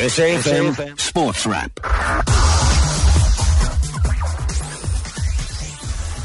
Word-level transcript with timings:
SAFM 0.00 0.98
Sports 0.98 1.44
Wrap. 1.44 1.78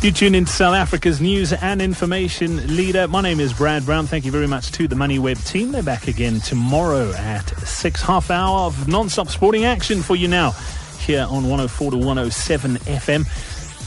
You 0.01 0.11
tune 0.13 0.33
into 0.33 0.49
South 0.49 0.75
Africa's 0.75 1.19
news 1.19 1.51
and 1.51 1.81
information 1.81 2.77
leader. 2.77 3.05
My 3.09 3.19
name 3.19 3.41
is 3.41 3.51
Brad 3.51 3.85
Brown. 3.85 4.07
Thank 4.07 4.23
you 4.23 4.31
very 4.31 4.47
much 4.47 4.71
to 4.73 4.87
the 4.87 4.95
MoneyWeb 4.95 5.45
team. 5.45 5.73
They're 5.73 5.83
back 5.83 6.07
again 6.07 6.39
tomorrow 6.39 7.11
at 7.11 7.49
six 7.67 8.01
half 8.01 8.31
hour 8.31 8.59
of 8.59 8.87
non-stop 8.87 9.27
sporting 9.27 9.65
action 9.65 10.01
for 10.01 10.15
you 10.15 10.29
now 10.29 10.51
here 10.99 11.27
on 11.29 11.49
104 11.49 11.91
to 11.91 11.97
107 11.97 12.77
FM. 12.77 13.25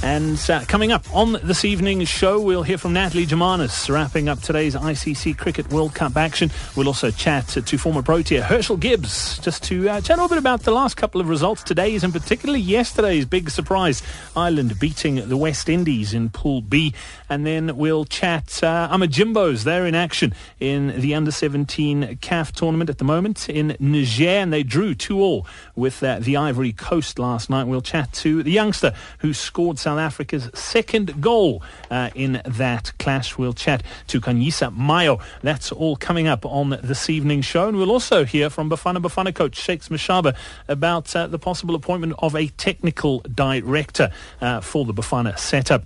And 0.02 0.38
uh, 0.48 0.60
coming 0.68 0.92
up 0.92 1.04
on 1.12 1.32
this 1.42 1.64
evening's 1.64 2.08
show, 2.08 2.40
we'll 2.40 2.62
hear 2.62 2.78
from 2.78 2.92
Natalie 2.92 3.26
Germanis, 3.26 3.92
wrapping 3.92 4.28
up 4.28 4.40
today's 4.40 4.76
ICC 4.76 5.36
Cricket 5.36 5.70
World 5.72 5.92
Cup 5.92 6.16
action. 6.16 6.52
We'll 6.76 6.86
also 6.86 7.10
chat 7.10 7.48
to, 7.48 7.78
former 7.78 8.02
Protea 8.02 8.42
Herschelle 8.42 8.78
Gibbs, 8.78 9.38
just 9.40 9.64
to 9.64 9.88
uh, 9.88 10.00
chat 10.00 10.18
a 10.18 10.22
little 10.22 10.28
bit 10.28 10.38
about 10.38 10.62
the 10.62 10.70
last 10.70 10.96
couple 10.96 11.20
of 11.20 11.28
results, 11.28 11.64
today's 11.64 12.04
and 12.04 12.12
particularly 12.12 12.60
yesterday's 12.60 13.24
big 13.24 13.50
surprise, 13.50 14.00
Ireland 14.36 14.78
beating 14.78 15.28
the 15.28 15.36
West 15.36 15.68
Indies 15.68 16.14
in 16.14 16.30
Pool 16.30 16.60
B. 16.60 16.94
And 17.28 17.44
then 17.44 17.76
we'll 17.76 18.04
chat 18.04 18.62
uh, 18.62 18.88
Amajimbos, 18.90 19.64
they're 19.64 19.86
in 19.86 19.96
action 19.96 20.32
in 20.60 21.00
the 21.00 21.14
Under-17 21.16 22.20
CAF 22.20 22.52
tournament 22.52 22.88
at 22.88 22.98
the 22.98 23.04
moment 23.04 23.48
in 23.48 23.76
Niger, 23.80 24.28
and 24.28 24.52
they 24.52 24.62
drew 24.62 24.94
2-all 24.94 25.44
with 25.74 26.04
uh, 26.04 26.20
the 26.20 26.36
Ivory 26.36 26.72
Coast 26.72 27.18
last 27.18 27.50
night. 27.50 27.64
We'll 27.64 27.82
chat 27.82 28.12
to 28.14 28.44
the 28.44 28.52
youngster 28.52 28.94
who 29.18 29.34
scored 29.34 29.78
South 29.88 29.98
Africa's 30.00 30.50
second 30.52 31.18
goal 31.22 31.62
uh, 31.90 32.10
in 32.14 32.42
that 32.44 32.92
clash. 32.98 33.38
We'll 33.38 33.54
chat 33.54 33.82
to 34.08 34.20
Khanyisa 34.20 34.76
Mayo. 34.76 35.18
That's 35.40 35.72
all 35.72 35.96
coming 35.96 36.28
up 36.28 36.44
on 36.44 36.78
this 36.82 37.08
evening's 37.08 37.46
show. 37.46 37.68
And 37.68 37.78
we'll 37.78 37.90
also 37.90 38.26
hear 38.26 38.50
from 38.50 38.68
Bafana 38.68 38.98
Bafana 38.98 39.34
coach 39.34 39.56
Shakes 39.56 39.88
Mashaba 39.88 40.36
about 40.68 41.16
uh, 41.16 41.26
the 41.26 41.38
possible 41.38 41.74
appointment 41.74 42.12
of 42.18 42.36
a 42.36 42.48
technical 42.48 43.20
director 43.20 44.10
uh, 44.42 44.60
for 44.60 44.84
the 44.84 44.92
Bafana 44.92 45.38
setup. 45.38 45.84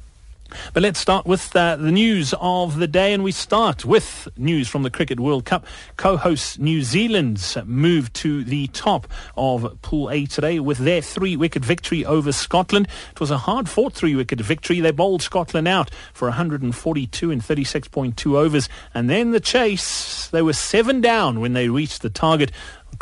But 0.72 0.82
let's 0.82 0.98
start 0.98 1.26
with 1.26 1.54
uh, 1.54 1.76
the 1.76 1.92
news 1.92 2.34
of 2.40 2.78
the 2.78 2.86
day, 2.86 3.12
and 3.12 3.22
we 3.22 3.32
start 3.32 3.84
with 3.84 4.28
news 4.36 4.68
from 4.68 4.82
the 4.82 4.90
Cricket 4.90 5.20
World 5.20 5.44
Cup. 5.44 5.66
Co-hosts 5.96 6.58
New 6.58 6.82
Zealand's 6.82 7.56
moved 7.64 8.14
to 8.14 8.44
the 8.44 8.66
top 8.68 9.06
of 9.36 9.80
Pool 9.82 10.10
A 10.10 10.26
today 10.26 10.60
with 10.60 10.78
their 10.78 11.02
three-wicket 11.02 11.64
victory 11.64 12.04
over 12.04 12.32
Scotland. 12.32 12.88
It 13.10 13.20
was 13.20 13.30
a 13.30 13.38
hard-fought 13.38 13.92
three-wicket 13.92 14.40
victory. 14.40 14.80
They 14.80 14.90
bowled 14.90 15.22
Scotland 15.22 15.68
out 15.68 15.90
for 16.12 16.28
142 16.28 17.30
in 17.30 17.40
36.2 17.40 18.34
overs, 18.36 18.68
and 18.94 19.08
then 19.08 19.30
the 19.30 19.40
chase. 19.40 20.28
They 20.28 20.42
were 20.42 20.52
seven 20.52 21.00
down 21.00 21.40
when 21.40 21.52
they 21.52 21.68
reached 21.68 22.02
the 22.02 22.10
target 22.10 22.52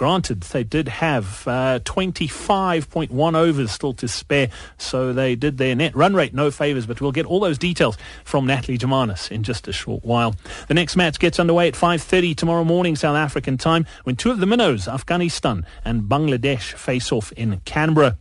Granted, 0.00 0.40
they 0.44 0.64
did 0.64 0.88
have 0.88 1.46
uh, 1.46 1.78
25.1 1.80 3.36
overs 3.36 3.70
still 3.70 3.92
to 3.92 4.08
spare, 4.08 4.48
so 4.78 5.12
they 5.12 5.34
did 5.34 5.58
their 5.58 5.74
net 5.74 5.94
run 5.94 6.14
rate 6.14 6.32
no 6.32 6.50
favours, 6.50 6.86
but 6.86 7.02
we'll 7.02 7.12
get 7.12 7.26
all 7.26 7.38
those 7.38 7.58
details 7.58 7.98
from 8.24 8.46
Natalie 8.46 8.78
Germanis 8.78 9.30
in 9.30 9.42
just 9.42 9.68
a 9.68 9.74
short 9.74 10.02
while. 10.02 10.34
The 10.68 10.72
next 10.72 10.96
match 10.96 11.18
gets 11.18 11.38
underway 11.38 11.68
at 11.68 11.74
5.30 11.74 12.34
tomorrow 12.34 12.64
morning 12.64 12.96
South 12.96 13.14
African 13.14 13.58
time 13.58 13.84
when 14.04 14.16
two 14.16 14.30
of 14.30 14.40
the 14.40 14.46
minnows, 14.46 14.88
Afghanistan 14.88 15.66
and 15.84 16.04
Bangladesh, 16.04 16.72
face 16.72 17.12
off 17.12 17.30
in 17.32 17.60
Canberra. 17.66 18.16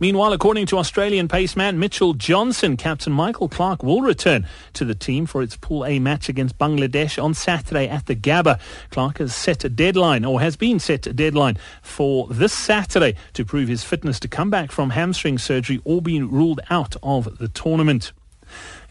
Meanwhile, 0.00 0.32
according 0.32 0.66
to 0.66 0.78
Australian 0.78 1.28
paceman 1.28 1.76
Mitchell 1.76 2.14
Johnson, 2.14 2.76
Captain 2.76 3.12
Michael 3.12 3.48
Clarke 3.48 3.82
will 3.82 4.02
return 4.02 4.46
to 4.74 4.84
the 4.84 4.94
team 4.94 5.26
for 5.26 5.42
its 5.42 5.56
Pool 5.56 5.84
A 5.84 5.98
match 5.98 6.28
against 6.28 6.58
Bangladesh 6.58 7.22
on 7.22 7.34
Saturday 7.34 7.88
at 7.88 8.06
the 8.06 8.16
Gabba. 8.16 8.60
Clarke 8.90 9.18
has 9.18 9.34
set 9.34 9.64
a 9.64 9.68
deadline, 9.68 10.24
or 10.24 10.40
has 10.40 10.56
been 10.56 10.78
set 10.78 11.06
a 11.06 11.12
deadline, 11.12 11.58
for 11.82 12.28
this 12.28 12.52
Saturday 12.52 13.14
to 13.32 13.44
prove 13.44 13.68
his 13.68 13.84
fitness 13.84 14.20
to 14.20 14.28
come 14.28 14.50
back 14.50 14.70
from 14.70 14.90
hamstring 14.90 15.38
surgery 15.38 15.80
or 15.84 16.02
being 16.02 16.30
ruled 16.30 16.60
out 16.70 16.96
of 17.02 17.38
the 17.38 17.48
tournament. 17.48 18.12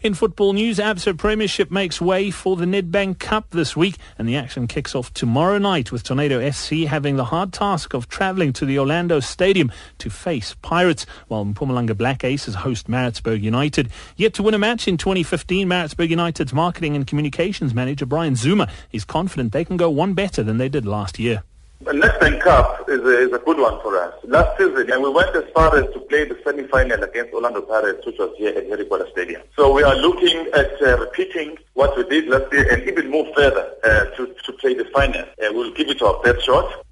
In 0.08 0.14
football 0.14 0.54
news, 0.54 0.78
Absa 0.78 1.18
Premiership 1.18 1.70
makes 1.70 2.00
way 2.00 2.30
for 2.30 2.56
the 2.56 2.64
Nedbank 2.64 3.18
Cup 3.18 3.50
this 3.50 3.76
week, 3.76 3.96
and 4.16 4.26
the 4.26 4.36
action 4.36 4.66
kicks 4.66 4.94
off 4.94 5.12
tomorrow 5.12 5.58
night 5.58 5.92
with 5.92 6.02
Tornado 6.02 6.50
SC 6.50 6.86
having 6.88 7.16
the 7.16 7.26
hard 7.26 7.52
task 7.52 7.92
of 7.92 8.08
travelling 8.08 8.54
to 8.54 8.64
the 8.64 8.78
Orlando 8.78 9.20
Stadium 9.20 9.70
to 9.98 10.08
face 10.08 10.54
Pirates, 10.62 11.04
while 11.26 11.44
Mpumalanga 11.44 11.94
Black 11.94 12.24
Aces 12.24 12.54
host 12.54 12.88
Maritzburg 12.88 13.42
United. 13.42 13.90
Yet 14.16 14.32
to 14.32 14.42
win 14.42 14.54
a 14.54 14.58
match 14.58 14.88
in 14.88 14.96
2015, 14.96 15.68
Maritzburg 15.68 16.08
United's 16.08 16.54
marketing 16.54 16.96
and 16.96 17.06
communications 17.06 17.74
manager 17.74 18.06
Brian 18.06 18.34
Zuma 18.34 18.70
is 18.90 19.04
confident 19.04 19.52
they 19.52 19.66
can 19.66 19.76
go 19.76 19.90
one 19.90 20.14
better 20.14 20.42
than 20.42 20.56
they 20.56 20.70
did 20.70 20.86
last 20.86 21.18
year. 21.18 21.42
The 21.80 21.92
Nedbank 21.92 22.40
Cup 22.40 22.88
is 22.88 23.00
a, 23.02 23.18
is 23.28 23.32
a 23.32 23.38
good 23.38 23.56
one 23.58 23.80
for 23.82 23.96
us. 23.96 24.12
Last 24.24 24.58
season, 24.58 24.90
and 24.90 25.00
we 25.00 25.10
went 25.10 25.34
as 25.36 25.44
far 25.54 25.76
as 25.76 25.84
to 25.92 26.00
play 26.00 26.24
the 26.24 26.36
semi-final 26.42 27.04
against 27.04 27.32
Orlando 27.32 27.62
Pirates, 27.62 28.04
which 28.04 28.18
was 28.18 28.34
here 28.36 28.50
at 28.50 28.66
Harry 28.66 28.84
Potter 28.84 29.06
Stadium. 29.12 29.42
So 29.54 29.72
we 29.72 29.84
are 29.84 29.94
looking 29.94 30.48
at 30.54 30.72
uh, 30.82 30.98
repeating 30.98 31.56
what 31.74 31.96
we 31.96 32.02
did 32.08 32.26
last 32.26 32.52
year 32.52 32.68
and 32.72 32.82
even 32.82 33.08
more 33.12 33.32
further 33.32 33.70
uh, 33.84 34.06
to, 34.16 34.34
to 34.44 34.52
play 34.54 34.74
the 34.74 34.86
final. 34.86 35.22
Uh, 35.22 35.52
we'll 35.52 35.72
give 35.72 35.88
it 35.88 36.02
our 36.02 36.20
best 36.20 36.44
shot. 36.44 36.84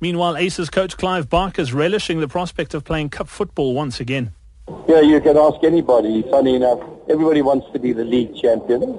Meanwhile, 0.00 0.38
Aces 0.38 0.70
coach 0.70 0.96
Clive 0.96 1.28
Barker 1.28 1.60
is 1.60 1.74
relishing 1.74 2.20
the 2.20 2.28
prospect 2.28 2.72
of 2.72 2.84
playing 2.84 3.10
cup 3.10 3.28
football 3.28 3.74
once 3.74 4.00
again. 4.00 4.32
Yeah, 4.88 5.02
you 5.02 5.20
can 5.20 5.36
ask 5.36 5.62
anybody. 5.62 6.22
Funny 6.30 6.56
enough, 6.56 6.80
everybody 7.10 7.42
wants 7.42 7.66
to 7.74 7.78
be 7.78 7.92
the 7.92 8.04
league 8.04 8.34
champions 8.36 8.96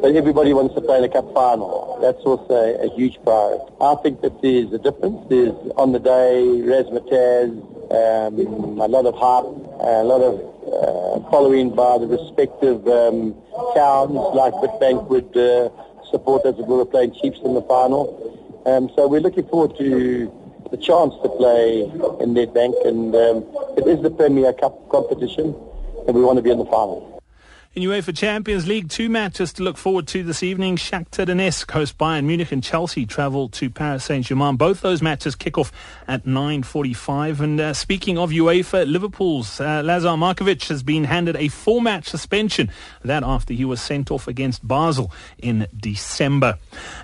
but 0.00 0.16
everybody 0.16 0.52
wants 0.52 0.74
to 0.74 0.80
play 0.80 0.98
in 0.98 1.04
a 1.04 1.08
cup 1.08 1.32
final. 1.34 1.89
That's 2.00 2.22
also 2.24 2.54
a, 2.54 2.88
huge 2.96 3.22
prize. 3.22 3.60
I 3.80 3.94
think 4.02 4.22
that 4.22 4.40
there's 4.40 4.72
a 4.72 4.78
difference. 4.78 5.28
There's 5.28 5.54
on 5.76 5.92
the 5.92 5.98
day, 5.98 6.62
razzmatazz, 6.64 7.52
um, 7.92 8.80
a 8.80 8.88
lot 8.88 9.04
of 9.04 9.14
hype, 9.14 9.44
a 9.80 10.04
lot 10.04 10.22
of 10.22 10.40
uh, 10.64 11.30
following 11.30 11.74
by 11.74 11.98
the 11.98 12.06
respective 12.06 12.86
um, 12.88 13.34
towns, 13.74 14.14
like 14.34 14.54
Witbank 14.54 15.08
would 15.08 15.36
uh, 15.36 15.68
support 16.10 16.46
us 16.46 16.54
if 16.58 16.66
we 16.66 16.76
were 16.76 16.86
playing 16.86 17.12
Chiefs 17.12 17.40
in 17.44 17.54
the 17.54 17.62
final. 17.62 18.62
Um, 18.66 18.90
so 18.96 19.06
we're 19.06 19.20
looking 19.20 19.46
forward 19.48 19.76
to 19.78 20.32
the 20.70 20.76
chance 20.76 21.14
to 21.22 21.28
play 21.28 21.82
in 22.20 22.34
their 22.34 22.46
bank 22.46 22.76
and 22.84 23.14
um, 23.14 23.44
it 23.76 23.86
is 23.86 24.00
the 24.02 24.10
Premier 24.10 24.52
Cup 24.52 24.88
competition, 24.88 25.54
and 26.06 26.16
we 26.16 26.22
want 26.22 26.36
to 26.36 26.42
be 26.42 26.50
in 26.50 26.58
the 26.58 26.66
final. 26.66 27.09
In 27.72 27.84
UEFA 27.84 28.16
Champions 28.16 28.66
League, 28.66 28.88
two 28.88 29.08
matches 29.08 29.52
to 29.52 29.62
look 29.62 29.76
forward 29.76 30.08
to 30.08 30.24
this 30.24 30.42
evening. 30.42 30.74
Shakhtar 30.74 31.24
Donetsk 31.24 31.70
host 31.70 31.96
Bayern 31.98 32.24
Munich 32.24 32.50
and 32.50 32.64
Chelsea 32.64 33.06
travel 33.06 33.48
to 33.50 33.70
Paris 33.70 34.02
Saint-Germain. 34.06 34.56
Both 34.56 34.80
those 34.80 35.00
matches 35.00 35.36
kick 35.36 35.56
off 35.56 35.70
at 36.08 36.24
9.45. 36.24 37.38
And 37.38 37.60
uh, 37.60 37.72
speaking 37.72 38.18
of 38.18 38.30
UEFA, 38.30 38.90
Liverpool's 38.90 39.60
uh, 39.60 39.82
Lazar 39.84 40.08
Markovic 40.08 40.66
has 40.66 40.82
been 40.82 41.04
handed 41.04 41.36
a 41.36 41.46
four-match 41.46 42.08
suspension. 42.08 42.72
That 43.04 43.22
after 43.22 43.54
he 43.54 43.64
was 43.64 43.80
sent 43.80 44.10
off 44.10 44.26
against 44.26 44.66
Basel 44.66 45.12
in 45.38 45.68
December. 45.72 46.58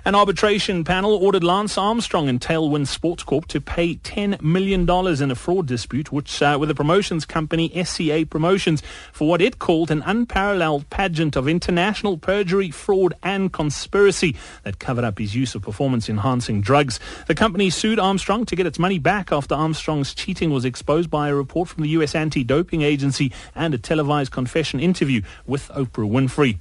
An 0.05 0.15
arbitration 0.15 0.83
panel 0.83 1.13
ordered 1.13 1.43
Lance 1.43 1.77
Armstrong 1.77 2.29
and 2.29 2.39
Tailwind 2.39 2.87
Sports 2.87 3.23
Corp 3.23 3.47
to 3.47 3.59
pay 3.59 3.95
$10 3.95 4.41
million 4.41 4.89
in 4.89 5.31
a 5.31 5.35
fraud 5.35 5.67
dispute 5.67 6.11
which 6.11 6.41
uh, 6.41 6.57
with 6.59 6.69
the 6.69 6.75
promotions 6.75 7.25
company 7.25 7.71
SCA 7.83 8.25
Promotions 8.29 8.81
for 9.11 9.27
what 9.27 9.41
it 9.41 9.59
called 9.59 9.91
an 9.91 10.01
unparalleled 10.03 10.89
pageant 10.89 11.35
of 11.35 11.47
international 11.47 12.17
perjury, 12.17 12.71
fraud 12.71 13.13
and 13.23 13.51
conspiracy 13.51 14.35
that 14.63 14.79
covered 14.79 15.03
up 15.03 15.19
his 15.19 15.35
use 15.35 15.55
of 15.55 15.61
performance-enhancing 15.61 16.61
drugs. 16.61 16.99
The 17.27 17.35
company 17.35 17.69
sued 17.69 17.99
Armstrong 17.99 18.45
to 18.45 18.55
get 18.55 18.65
its 18.65 18.79
money 18.79 18.99
back 18.99 19.31
after 19.31 19.55
Armstrong's 19.55 20.13
cheating 20.13 20.51
was 20.51 20.65
exposed 20.65 21.09
by 21.09 21.29
a 21.29 21.35
report 21.35 21.69
from 21.69 21.83
the 21.83 21.89
U.S. 21.89 22.15
anti-doping 22.15 22.81
agency 22.81 23.31
and 23.55 23.73
a 23.73 23.77
televised 23.77 24.31
confession 24.31 24.79
interview 24.79 25.21
with 25.45 25.69
Oprah 25.69 26.09
Winfrey. 26.09 26.59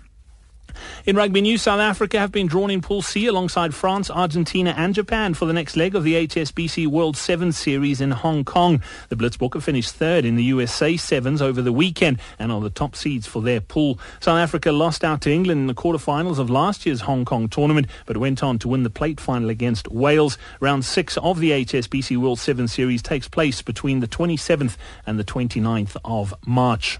In 1.06 1.15
rugby 1.15 1.41
news, 1.41 1.62
South 1.62 1.81
Africa 1.81 2.19
have 2.19 2.32
been 2.32 2.47
drawn 2.47 2.71
in 2.71 2.81
Pool 2.81 3.00
C 3.00 3.27
alongside 3.27 3.75
France, 3.75 4.10
Argentina 4.10 4.75
and 4.77 4.94
Japan 4.94 5.34
for 5.34 5.47
the 5.47 5.53
next 5.53 5.77
leg 5.77 5.94
of 5.94 6.03
the 6.03 6.27
HSBC 6.27 6.87
World 6.88 7.16
Sevens 7.16 7.57
Series 7.57 8.01
in 8.01 8.10
Hong 8.10 8.45
Kong. 8.45 8.83
The 9.09 9.16
Blitzbokke 9.16 9.63
finished 9.63 9.95
third 9.95 10.24
in 10.24 10.36
the 10.36 10.42
USA 10.45 10.97
Sevens 10.97 11.41
over 11.41 11.63
the 11.63 11.72
weekend 11.72 12.18
and 12.39 12.51
are 12.51 12.60
the 12.60 12.71
top 12.71 12.97
seeds 12.97 13.27
for 13.27 13.41
their 13.41 13.60
pool. 13.60 14.01
South 14.21 14.39
Africa 14.39 14.72
lost 14.72 15.04
out 15.04 15.21
to 15.22 15.33
England 15.33 15.60
in 15.60 15.66
the 15.66 15.74
quarterfinals 15.74 16.39
of 16.39 16.51
last 16.51 16.86
year's 16.86 17.03
Hong 17.03 17.24
Kong 17.24 17.48
tournament, 17.48 17.86
but 18.07 18.16
went 18.16 18.42
on 18.42 18.59
to 18.59 18.69
win 18.69 18.83
the 18.83 18.91
plate 18.91 19.21
final 19.21 19.48
against 19.48 19.89
Wales. 19.89 20.36
Round 20.60 20.84
six 20.84 21.16
of 21.19 21.39
the 21.39 21.53
HSBC 21.53 22.16
World 22.16 22.41
Sevens 22.41 22.72
Series 22.72 23.03
takes 23.03 23.28
place 23.28 23.62
between 23.62 24.01
the 24.01 24.09
27th 24.09 24.77
and 25.07 25.19
the 25.19 25.24
29th 25.24 25.97
of 26.04 26.34
March. 26.45 26.98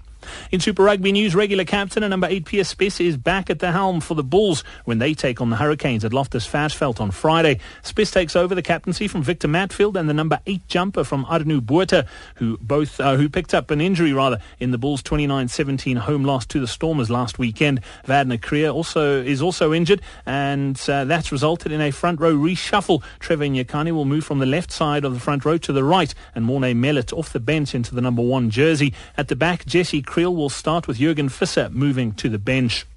In 0.51 0.59
Super 0.59 0.83
Rugby 0.83 1.11
news, 1.11 1.35
regular 1.35 1.65
captain 1.65 2.03
and 2.03 2.11
number 2.11 2.27
8 2.27 2.45
Pierre 2.45 2.63
Spies 2.63 2.99
is 2.99 3.17
back 3.17 3.49
at 3.49 3.59
the 3.59 3.71
helm 3.71 4.01
for 4.01 4.15
the 4.15 4.23
Bulls 4.23 4.63
when 4.85 4.99
they 4.99 5.13
take 5.13 5.41
on 5.41 5.49
the 5.49 5.55
Hurricanes 5.55 6.03
at 6.05 6.13
Loftus 6.13 6.47
Versfeld 6.47 6.99
on 6.99 7.11
Friday. 7.11 7.59
Spies 7.83 8.11
takes 8.11 8.35
over 8.35 8.55
the 8.55 8.61
captaincy 8.61 9.07
from 9.07 9.23
Victor 9.23 9.47
Matfield 9.47 9.95
and 9.95 10.09
the 10.09 10.13
number 10.13 10.39
8 10.45 10.67
jumper 10.67 11.03
from 11.03 11.25
Arno 11.25 11.61
Botha, 11.61 12.07
who 12.35 12.57
both 12.59 12.99
uh, 12.99 13.15
who 13.15 13.29
picked 13.29 13.53
up 13.53 13.71
an 13.71 13.81
injury 13.81 14.13
rather 14.13 14.39
in 14.59 14.71
the 14.71 14.77
Bulls 14.77 15.01
29-17 15.03 15.97
home 15.97 16.23
loss 16.23 16.45
to 16.47 16.59
the 16.59 16.67
Stormers 16.67 17.09
last 17.09 17.39
weekend. 17.39 17.81
Wagner 18.05 18.37
Kriel 18.37 18.73
also 18.73 19.21
is 19.21 19.41
also 19.41 19.73
injured 19.73 20.01
and 20.25 20.79
uh, 20.89 21.05
that's 21.05 21.31
resulted 21.31 21.71
in 21.71 21.81
a 21.81 21.91
front 21.91 22.19
row 22.19 22.33
reshuffle. 22.33 23.03
Trevor 23.19 23.45
Nyakane 23.45 23.91
will 23.91 24.05
move 24.05 24.23
from 24.23 24.39
the 24.39 24.45
left 24.45 24.71
side 24.71 25.05
of 25.05 25.13
the 25.13 25.19
front 25.19 25.45
row 25.45 25.57
to 25.57 25.73
the 25.73 25.83
right 25.83 26.13
and 26.35 26.45
Morne 26.45 26.79
Mellett 26.79 27.13
off 27.13 27.33
the 27.33 27.39
bench 27.39 27.73
into 27.73 27.95
the 27.95 28.01
number 28.01 28.21
1 28.21 28.49
jersey. 28.49 28.93
At 29.17 29.27
the 29.27 29.35
back, 29.35 29.65
Jesse 29.65 30.01
Kriel 30.17 30.35
will 30.35 30.49
start 30.49 30.87
with 30.87 30.97
Jurgen 30.97 31.29
Visser 31.29 31.69
moving 31.69 32.11
to 32.13 32.27
the 32.27 32.39
bench. 32.39 32.87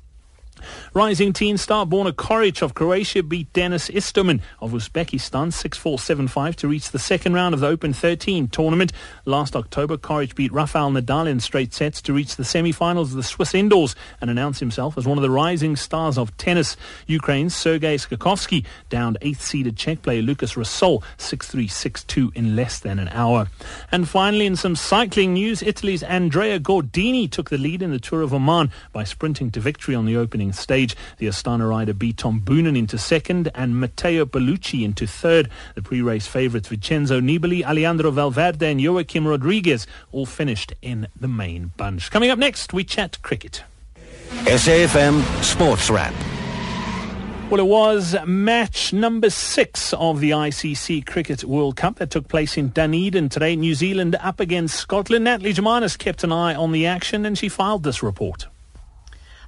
Rising 0.94 1.32
teen 1.32 1.56
star 1.56 1.86
Borna 1.86 2.12
Coric 2.12 2.62
of 2.62 2.74
Croatia 2.74 3.22
beat 3.22 3.52
Denis 3.52 3.88
Istomin 3.88 4.40
of 4.60 4.72
Uzbekistan 4.72 5.48
6-4-7-5 5.52 6.56
to 6.56 6.68
reach 6.68 6.90
the 6.90 6.98
second 6.98 7.34
round 7.34 7.54
of 7.54 7.60
the 7.60 7.66
Open 7.66 7.92
13 7.92 8.48
tournament. 8.48 8.92
Last 9.24 9.56
October, 9.56 9.96
Coric 9.96 10.34
beat 10.34 10.52
Rafael 10.52 10.90
Nadal 10.90 11.28
in 11.28 11.40
straight 11.40 11.72
sets 11.72 12.02
to 12.02 12.12
reach 12.12 12.36
the 12.36 12.44
semi-finals 12.44 13.10
of 13.10 13.16
the 13.16 13.22
Swiss 13.22 13.54
indoors 13.54 13.94
and 14.20 14.30
announce 14.30 14.60
himself 14.60 14.96
as 14.98 15.06
one 15.06 15.18
of 15.18 15.22
the 15.22 15.30
rising 15.30 15.76
stars 15.76 16.18
of 16.18 16.36
tennis. 16.36 16.76
Ukraine's 17.06 17.54
Sergei 17.54 17.96
Stakhovsky 17.96 18.64
downed 18.88 19.18
eighth-seeded 19.22 19.76
Czech 19.76 20.02
player 20.02 20.22
Lucas 20.22 20.54
Rosol 20.54 21.02
6-3, 21.18 21.66
6-2 21.66 22.36
in 22.36 22.56
less 22.56 22.78
than 22.78 22.98
an 22.98 23.08
hour. 23.08 23.48
And 23.92 24.08
finally, 24.08 24.46
in 24.46 24.56
some 24.56 24.76
cycling 24.76 25.34
news, 25.34 25.62
Italy's 25.62 26.02
Andrea 26.02 26.58
Guardini 26.58 27.30
took 27.30 27.50
the 27.50 27.58
lead 27.58 27.82
in 27.82 27.90
the 27.90 27.98
Tour 27.98 28.22
of 28.22 28.34
Oman 28.34 28.70
by 28.92 29.04
sprinting 29.04 29.50
to 29.52 29.60
victory 29.60 29.94
on 29.94 30.06
the 30.06 30.16
opening 30.16 30.49
stage. 30.54 30.96
The 31.18 31.26
Astana 31.26 31.68
rider 31.68 31.94
beat 31.94 32.18
Tom 32.18 32.40
Boonen 32.40 32.76
into 32.76 32.98
second 32.98 33.50
and 33.54 33.80
Matteo 33.80 34.24
Pelucchi 34.24 34.84
into 34.84 35.06
third. 35.06 35.50
The 35.74 35.82
pre-race 35.82 36.26
favourites 36.26 36.68
Vincenzo 36.68 37.20
Nibali, 37.20 37.64
Alejandro 37.64 38.10
Valverde 38.10 38.70
and 38.70 38.80
Joaquim 38.80 39.26
Rodriguez 39.26 39.86
all 40.12 40.26
finished 40.26 40.72
in 40.82 41.08
the 41.18 41.28
main 41.28 41.72
bunch. 41.76 42.10
Coming 42.10 42.30
up 42.30 42.38
next, 42.38 42.72
we 42.72 42.84
chat 42.84 43.20
cricket. 43.22 43.62
SAFM 44.44 45.22
Sports 45.42 45.90
Wrap. 45.90 46.14
Well, 47.50 47.58
it 47.58 47.66
was 47.66 48.14
match 48.24 48.92
number 48.92 49.28
six 49.28 49.92
of 49.94 50.20
the 50.20 50.30
ICC 50.30 51.04
Cricket 51.04 51.42
World 51.42 51.74
Cup 51.74 51.96
that 51.96 52.12
took 52.12 52.28
place 52.28 52.56
in 52.56 52.68
Dunedin 52.68 53.28
today. 53.28 53.56
New 53.56 53.74
Zealand 53.74 54.14
up 54.20 54.38
against 54.38 54.76
Scotland. 54.76 55.24
Natalie 55.24 55.52
Germanis 55.52 55.98
kept 55.98 56.22
an 56.22 56.30
eye 56.30 56.54
on 56.54 56.70
the 56.70 56.86
action 56.86 57.26
and 57.26 57.36
she 57.36 57.48
filed 57.48 57.82
this 57.82 58.04
report. 58.04 58.46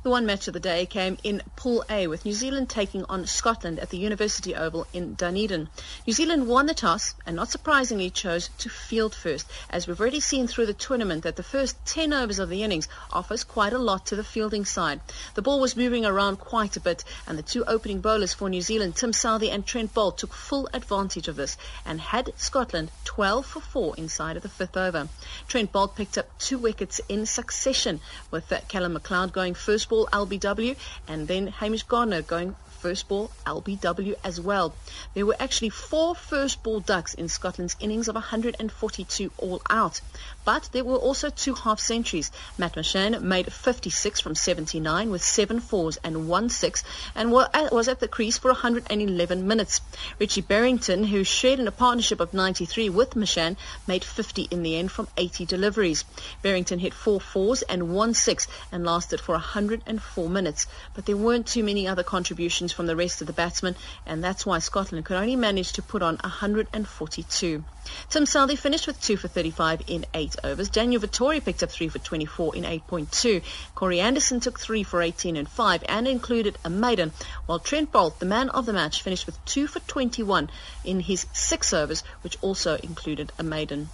The 0.02 0.10
one 0.10 0.26
match 0.26 0.48
of 0.48 0.54
the 0.54 0.58
day 0.58 0.84
came 0.84 1.16
in 1.22 1.42
Pool 1.54 1.84
A 1.88 2.08
with 2.08 2.24
New 2.24 2.32
Zealand 2.32 2.68
taking 2.68 3.04
on 3.04 3.24
Scotland 3.24 3.78
at 3.78 3.90
the 3.90 3.98
University 3.98 4.52
Oval 4.52 4.88
in 4.92 5.14
Dunedin. 5.14 5.68
New 6.04 6.12
Zealand 6.12 6.48
won 6.48 6.66
the 6.66 6.74
toss 6.74 7.14
and 7.24 7.36
not 7.36 7.50
surprisingly 7.50 8.10
chose 8.10 8.50
to 8.58 8.68
field 8.68 9.14
first 9.14 9.46
as 9.70 9.86
we've 9.86 10.00
already 10.00 10.18
seen 10.18 10.48
through 10.48 10.66
the 10.66 10.74
tournament 10.74 11.22
that 11.22 11.36
the 11.36 11.44
first 11.44 11.76
10 11.86 12.12
overs 12.12 12.40
of 12.40 12.48
the 12.48 12.64
innings 12.64 12.88
offers 13.12 13.44
quite 13.44 13.72
a 13.72 13.78
lot 13.78 14.06
to 14.06 14.16
the 14.16 14.24
fielding 14.24 14.64
side. 14.64 15.00
The 15.34 15.42
ball 15.42 15.60
was 15.60 15.76
moving 15.76 16.04
around 16.04 16.40
quite 16.40 16.76
a 16.76 16.80
bit 16.80 17.04
and 17.28 17.38
the 17.38 17.42
two 17.44 17.64
opening 17.64 18.00
bowlers 18.00 18.34
for 18.34 18.50
New 18.50 18.60
Zealand, 18.60 18.96
Tim 18.96 19.12
Southee 19.12 19.52
and 19.52 19.64
Trent 19.64 19.94
Boult, 19.94 20.16
took 20.16 20.32
full 20.34 20.68
advantage 20.74 21.28
of 21.28 21.36
this 21.36 21.56
and 21.86 22.00
had 22.00 22.32
Scotland 22.36 22.90
12 23.04 23.46
for 23.46 23.60
4 23.60 23.94
inside 23.98 24.36
of 24.36 24.42
the 24.42 24.48
fifth 24.48 24.76
over. 24.76 25.08
Trent 25.46 25.70
Boult 25.70 25.94
picked 25.94 26.18
up 26.18 26.26
two 26.40 26.58
wickets 26.58 27.00
in 27.08 27.24
succession 27.24 28.00
with 28.32 28.52
Calum 28.66 28.94
MacLeod 28.94 29.32
going 29.32 29.54
first 29.54 29.91
ball 29.92 30.08
LBW 30.10 30.74
and 31.06 31.28
then 31.28 31.48
Hamish 31.48 31.82
Gardiner 31.82 32.22
going 32.22 32.56
first 32.82 33.06
ball 33.06 33.30
LBW 33.46 34.16
as 34.24 34.40
well. 34.40 34.74
There 35.14 35.24
were 35.24 35.36
actually 35.38 35.68
four 35.68 36.16
first 36.16 36.64
ball 36.64 36.80
ducks 36.80 37.14
in 37.14 37.28
Scotland's 37.28 37.76
innings 37.78 38.08
of 38.08 38.16
142 38.16 39.30
all 39.38 39.62
out. 39.70 40.00
But 40.44 40.68
there 40.72 40.82
were 40.82 40.96
also 40.96 41.30
two 41.30 41.54
half 41.54 41.78
centuries. 41.78 42.32
Matt 42.58 42.74
Machan 42.74 43.28
made 43.28 43.52
56 43.52 44.18
from 44.18 44.34
79 44.34 45.10
with 45.10 45.22
seven 45.22 45.60
fours 45.60 45.96
and 46.02 46.28
one 46.28 46.50
six 46.50 46.82
and 47.14 47.32
uh, 47.32 47.68
was 47.70 47.86
at 47.86 48.00
the 48.00 48.08
crease 48.08 48.38
for 48.38 48.48
111 48.48 49.46
minutes. 49.46 49.80
Richie 50.18 50.42
Berrington, 50.42 51.04
who 51.04 51.22
shared 51.22 51.60
in 51.60 51.68
a 51.68 51.72
partnership 51.72 52.18
of 52.18 52.34
93 52.34 52.90
with 52.90 53.14
Machan, 53.14 53.56
made 53.86 54.02
50 54.02 54.48
in 54.50 54.64
the 54.64 54.76
end 54.76 54.90
from 54.90 55.06
80 55.16 55.46
deliveries. 55.46 56.04
Berrington 56.42 56.80
hit 56.80 56.94
four 56.94 57.20
fours 57.20 57.62
and 57.62 57.94
one 57.94 58.12
six 58.12 58.48
and 58.72 58.84
lasted 58.84 59.20
for 59.20 59.32
104 59.32 60.28
minutes. 60.28 60.66
But 60.94 61.06
there 61.06 61.16
weren't 61.16 61.46
too 61.46 61.62
many 61.62 61.86
other 61.86 62.02
contributions 62.02 62.71
from 62.72 62.86
the 62.86 62.96
rest 62.96 63.20
of 63.20 63.26
the 63.26 63.32
batsmen, 63.32 63.76
and 64.06 64.22
that's 64.22 64.46
why 64.46 64.58
Scotland 64.58 65.04
could 65.04 65.16
only 65.16 65.36
manage 65.36 65.72
to 65.72 65.82
put 65.82 66.02
on 66.02 66.16
142. 66.22 67.64
Tim 68.10 68.24
Southee 68.24 68.56
finished 68.56 68.86
with 68.86 69.00
2 69.00 69.16
for 69.16 69.28
35 69.28 69.82
in 69.86 70.06
8 70.14 70.36
overs. 70.44 70.68
Daniel 70.68 71.00
Vettori 71.00 71.44
picked 71.44 71.62
up 71.62 71.70
3 71.70 71.88
for 71.88 71.98
24 71.98 72.56
in 72.56 72.64
8.2. 72.64 73.42
Corey 73.74 74.00
Anderson 74.00 74.40
took 74.40 74.58
3 74.58 74.82
for 74.82 75.02
18 75.02 75.36
and 75.36 75.48
5 75.48 75.84
and 75.88 76.06
included 76.06 76.58
a 76.64 76.70
maiden, 76.70 77.12
while 77.46 77.58
Trent 77.58 77.92
Boult, 77.92 78.18
the 78.18 78.26
man 78.26 78.48
of 78.50 78.66
the 78.66 78.72
match, 78.72 79.02
finished 79.02 79.26
with 79.26 79.44
2 79.46 79.66
for 79.66 79.80
21 79.80 80.50
in 80.84 81.00
his 81.00 81.26
6 81.32 81.72
overs, 81.72 82.04
which 82.22 82.38
also 82.40 82.76
included 82.76 83.32
a 83.38 83.42
maiden. 83.42 83.90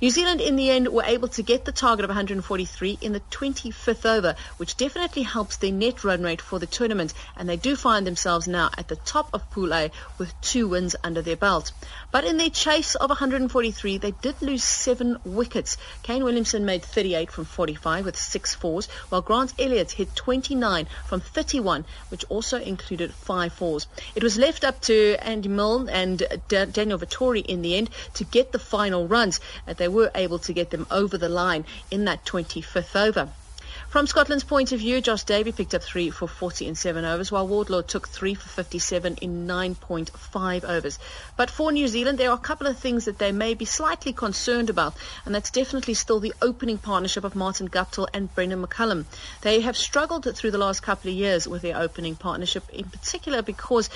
New 0.00 0.08
Zealand 0.08 0.40
in 0.40 0.56
the 0.56 0.70
end 0.70 0.88
were 0.88 1.04
able 1.04 1.28
to 1.28 1.42
get 1.42 1.66
the 1.66 1.72
target 1.72 2.04
of 2.04 2.08
143 2.08 2.98
in 3.02 3.12
the 3.12 3.20
25th 3.30 4.06
over, 4.06 4.34
which 4.56 4.78
definitely 4.78 5.24
helps 5.24 5.58
their 5.58 5.72
net 5.72 6.04
run 6.04 6.22
rate 6.22 6.40
for 6.40 6.58
the 6.58 6.64
tournament, 6.64 7.12
and 7.36 7.46
they 7.46 7.58
do 7.58 7.76
find 7.76 8.06
themselves 8.06 8.48
now 8.48 8.70
at 8.78 8.88
the 8.88 8.96
top 8.96 9.28
of 9.34 9.50
Pool 9.50 9.74
A 9.74 9.90
with 10.16 10.32
two 10.40 10.68
wins 10.68 10.96
under 11.04 11.20
their 11.20 11.36
belt. 11.36 11.72
But 12.10 12.24
in 12.24 12.38
their 12.38 12.48
chase 12.48 12.94
of 12.94 13.10
143, 13.10 13.98
they 13.98 14.12
did 14.12 14.40
lose 14.40 14.64
seven 14.64 15.18
wickets. 15.22 15.76
Kane 16.02 16.24
Williamson 16.24 16.64
made 16.64 16.82
38 16.82 17.30
from 17.30 17.44
45 17.44 18.06
with 18.06 18.16
six 18.16 18.54
fours, 18.54 18.86
while 19.10 19.20
Grant 19.20 19.52
Elliott 19.58 19.92
hit 19.92 20.16
29 20.16 20.86
from 21.08 21.20
31, 21.20 21.84
which 22.08 22.24
also 22.30 22.58
included 22.58 23.12
five 23.12 23.52
fours. 23.52 23.86
It 24.14 24.22
was 24.22 24.38
left 24.38 24.64
up 24.64 24.80
to 24.82 25.16
Andy 25.20 25.50
Milne 25.50 25.90
and 25.90 26.22
Daniel 26.48 26.98
Vettori 26.98 27.44
in 27.44 27.60
the 27.60 27.76
end 27.76 27.90
to 28.14 28.24
get 28.24 28.50
the 28.50 28.58
final 28.58 29.06
runs. 29.06 29.40
They 29.76 29.89
were 29.90 30.10
able 30.14 30.38
to 30.40 30.52
get 30.52 30.70
them 30.70 30.86
over 30.90 31.18
the 31.18 31.28
line 31.28 31.64
in 31.90 32.06
that 32.06 32.24
25th 32.24 32.96
over. 32.96 33.28
From 33.90 34.06
Scotland's 34.06 34.44
point 34.44 34.70
of 34.70 34.78
view, 34.78 35.00
Josh 35.00 35.24
Davey 35.24 35.50
picked 35.50 35.74
up 35.74 35.82
three 35.82 36.10
for 36.10 36.28
40 36.28 36.66
in 36.66 36.76
seven 36.76 37.04
overs, 37.04 37.32
while 37.32 37.48
Wardlaw 37.48 37.82
took 37.82 38.06
three 38.06 38.34
for 38.34 38.48
57 38.48 39.16
in 39.16 39.48
9.5 39.48 40.64
overs. 40.64 40.98
But 41.36 41.50
for 41.50 41.72
New 41.72 41.88
Zealand, 41.88 42.16
there 42.16 42.30
are 42.30 42.36
a 42.36 42.38
couple 42.38 42.68
of 42.68 42.78
things 42.78 43.06
that 43.06 43.18
they 43.18 43.32
may 43.32 43.54
be 43.54 43.64
slightly 43.64 44.12
concerned 44.12 44.70
about, 44.70 44.94
and 45.24 45.34
that's 45.34 45.50
definitely 45.50 45.94
still 45.94 46.20
the 46.20 46.34
opening 46.40 46.78
partnership 46.78 47.24
of 47.24 47.34
Martin 47.34 47.68
Guptill 47.68 48.06
and 48.14 48.32
Brendon 48.32 48.64
McCullum. 48.64 49.06
They 49.42 49.60
have 49.60 49.76
struggled 49.76 50.24
through 50.36 50.52
the 50.52 50.58
last 50.58 50.84
couple 50.84 51.10
of 51.10 51.16
years 51.16 51.48
with 51.48 51.62
their 51.62 51.76
opening 51.76 52.14
partnership, 52.14 52.70
in 52.70 52.84
particular 52.84 53.42
because 53.42 53.90